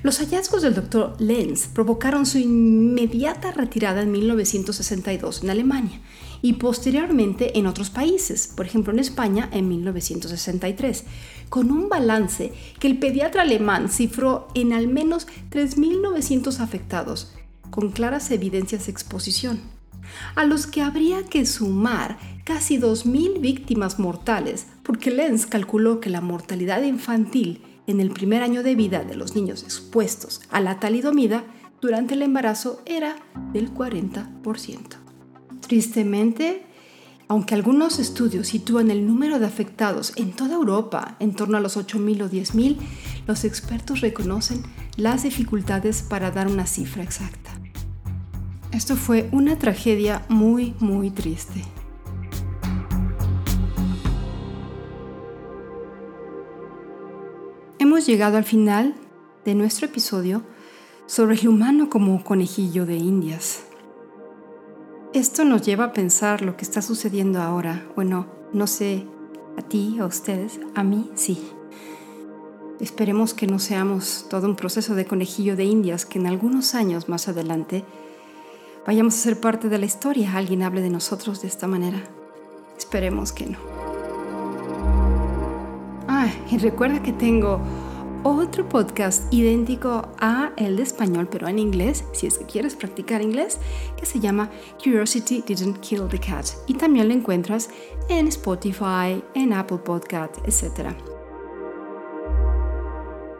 Los 0.05 0.19
hallazgos 0.19 0.61
del 0.61 0.75
Dr. 0.75 1.15
Lenz 1.17 1.65
provocaron 1.65 2.27
su 2.27 2.37
inmediata 2.37 3.51
retirada 3.51 4.03
en 4.03 4.11
1962 4.11 5.41
en 5.41 5.49
Alemania 5.49 5.99
y 6.43 6.53
posteriormente 6.53 7.57
en 7.57 7.65
otros 7.65 7.89
países, 7.89 8.53
por 8.55 8.67
ejemplo 8.67 8.93
en 8.93 8.99
España 8.99 9.49
en 9.51 9.67
1963, 9.67 11.05
con 11.49 11.71
un 11.71 11.89
balance 11.89 12.53
que 12.79 12.85
el 12.85 12.99
pediatra 12.99 13.41
alemán 13.41 13.89
cifró 13.89 14.47
en 14.53 14.73
al 14.73 14.87
menos 14.87 15.25
3.900 15.49 16.59
afectados, 16.59 17.33
con 17.71 17.89
claras 17.89 18.29
evidencias 18.29 18.85
de 18.85 18.91
exposición, 18.91 19.59
a 20.35 20.45
los 20.45 20.67
que 20.67 20.83
habría 20.83 21.25
que 21.25 21.47
sumar 21.47 22.19
casi 22.43 22.77
2.000 22.77 23.41
víctimas 23.41 23.97
mortales, 23.97 24.67
porque 24.83 25.09
Lenz 25.09 25.47
calculó 25.47 25.99
que 25.99 26.11
la 26.11 26.21
mortalidad 26.21 26.83
infantil 26.83 27.63
en 27.87 27.99
el 27.99 28.11
primer 28.11 28.43
año 28.43 28.63
de 28.63 28.75
vida 28.75 29.03
de 29.03 29.15
los 29.15 29.35
niños 29.35 29.63
expuestos 29.63 30.41
a 30.49 30.59
la 30.59 30.79
talidomida 30.79 31.43
durante 31.81 32.15
el 32.15 32.21
embarazo 32.21 32.81
era 32.85 33.15
del 33.53 33.73
40%. 33.73 34.79
Tristemente, 35.61 36.65
aunque 37.27 37.55
algunos 37.55 37.99
estudios 37.99 38.47
sitúan 38.47 38.91
el 38.91 39.05
número 39.05 39.39
de 39.39 39.45
afectados 39.45 40.13
en 40.15 40.31
toda 40.31 40.55
Europa 40.55 41.15
en 41.19 41.33
torno 41.33 41.57
a 41.57 41.61
los 41.61 41.77
8.000 41.77 42.23
o 42.23 42.29
10.000, 42.29 42.77
los 43.27 43.43
expertos 43.43 44.01
reconocen 44.01 44.63
las 44.97 45.23
dificultades 45.23 46.01
para 46.01 46.31
dar 46.31 46.47
una 46.47 46.65
cifra 46.65 47.03
exacta. 47.03 47.51
Esto 48.71 48.95
fue 48.95 49.29
una 49.31 49.57
tragedia 49.57 50.25
muy, 50.27 50.73
muy 50.79 51.09
triste. 51.09 51.63
Hemos 57.85 58.07
llegado 58.07 58.37
al 58.37 58.43
final 58.43 58.95
de 59.45 59.53
nuestro 59.53 59.85
episodio 59.85 60.41
sobre 61.05 61.35
el 61.35 61.47
humano 61.47 61.87
como 61.87 62.23
conejillo 62.23 62.87
de 62.87 62.95
indias. 62.95 63.61
Esto 65.13 65.45
nos 65.45 65.61
lleva 65.61 65.83
a 65.83 65.93
pensar 65.93 66.41
lo 66.41 66.57
que 66.57 66.65
está 66.65 66.81
sucediendo 66.81 67.43
ahora. 67.43 67.85
Bueno, 67.95 68.25
no 68.53 68.65
sé 68.65 69.05
a 69.55 69.61
ti, 69.61 69.97
a 69.99 70.05
ustedes, 70.05 70.59
a 70.73 70.81
mí 70.81 71.11
sí. 71.13 71.47
Esperemos 72.79 73.35
que 73.35 73.45
no 73.45 73.59
seamos 73.59 74.25
todo 74.31 74.47
un 74.47 74.55
proceso 74.55 74.95
de 74.95 75.05
conejillo 75.05 75.55
de 75.55 75.65
indias 75.65 76.07
que 76.07 76.17
en 76.17 76.25
algunos 76.25 76.73
años 76.73 77.07
más 77.07 77.27
adelante 77.27 77.85
vayamos 78.87 79.13
a 79.13 79.19
ser 79.19 79.39
parte 79.39 79.69
de 79.69 79.77
la 79.77 79.85
historia, 79.85 80.35
alguien 80.35 80.63
hable 80.63 80.81
de 80.81 80.89
nosotros 80.89 81.43
de 81.43 81.49
esta 81.49 81.67
manera. 81.67 82.01
Esperemos 82.79 83.31
que 83.31 83.45
no. 83.45 83.74
Y 86.51 86.57
recuerda 86.57 87.01
que 87.01 87.13
tengo 87.13 87.59
otro 88.23 88.67
podcast 88.67 89.31
idéntico 89.31 90.09
a 90.19 90.51
el 90.57 90.77
de 90.77 90.83
español, 90.83 91.27
pero 91.29 91.47
en 91.47 91.59
inglés, 91.59 92.03
si 92.13 92.25
es 92.25 92.39
que 92.39 92.45
quieres 92.45 92.75
practicar 92.75 93.21
inglés, 93.21 93.59
que 93.97 94.05
se 94.05 94.19
llama 94.19 94.49
Curiosity 94.83 95.43
Didn't 95.45 95.79
Kill 95.79 96.07
the 96.09 96.19
Cat. 96.19 96.47
Y 96.65 96.73
también 96.73 97.07
lo 97.07 97.13
encuentras 97.13 97.69
en 98.09 98.27
Spotify, 98.27 99.23
en 99.35 99.53
Apple 99.53 99.77
Podcast, 99.77 100.37
etc. 100.45 100.95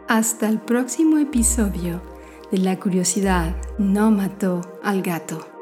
Hasta 0.08 0.48
el 0.48 0.60
próximo 0.60 1.18
episodio 1.18 2.00
de 2.52 2.58
La 2.58 2.78
curiosidad 2.78 3.56
no 3.78 4.12
mató 4.12 4.60
al 4.84 5.02
gato. 5.02 5.55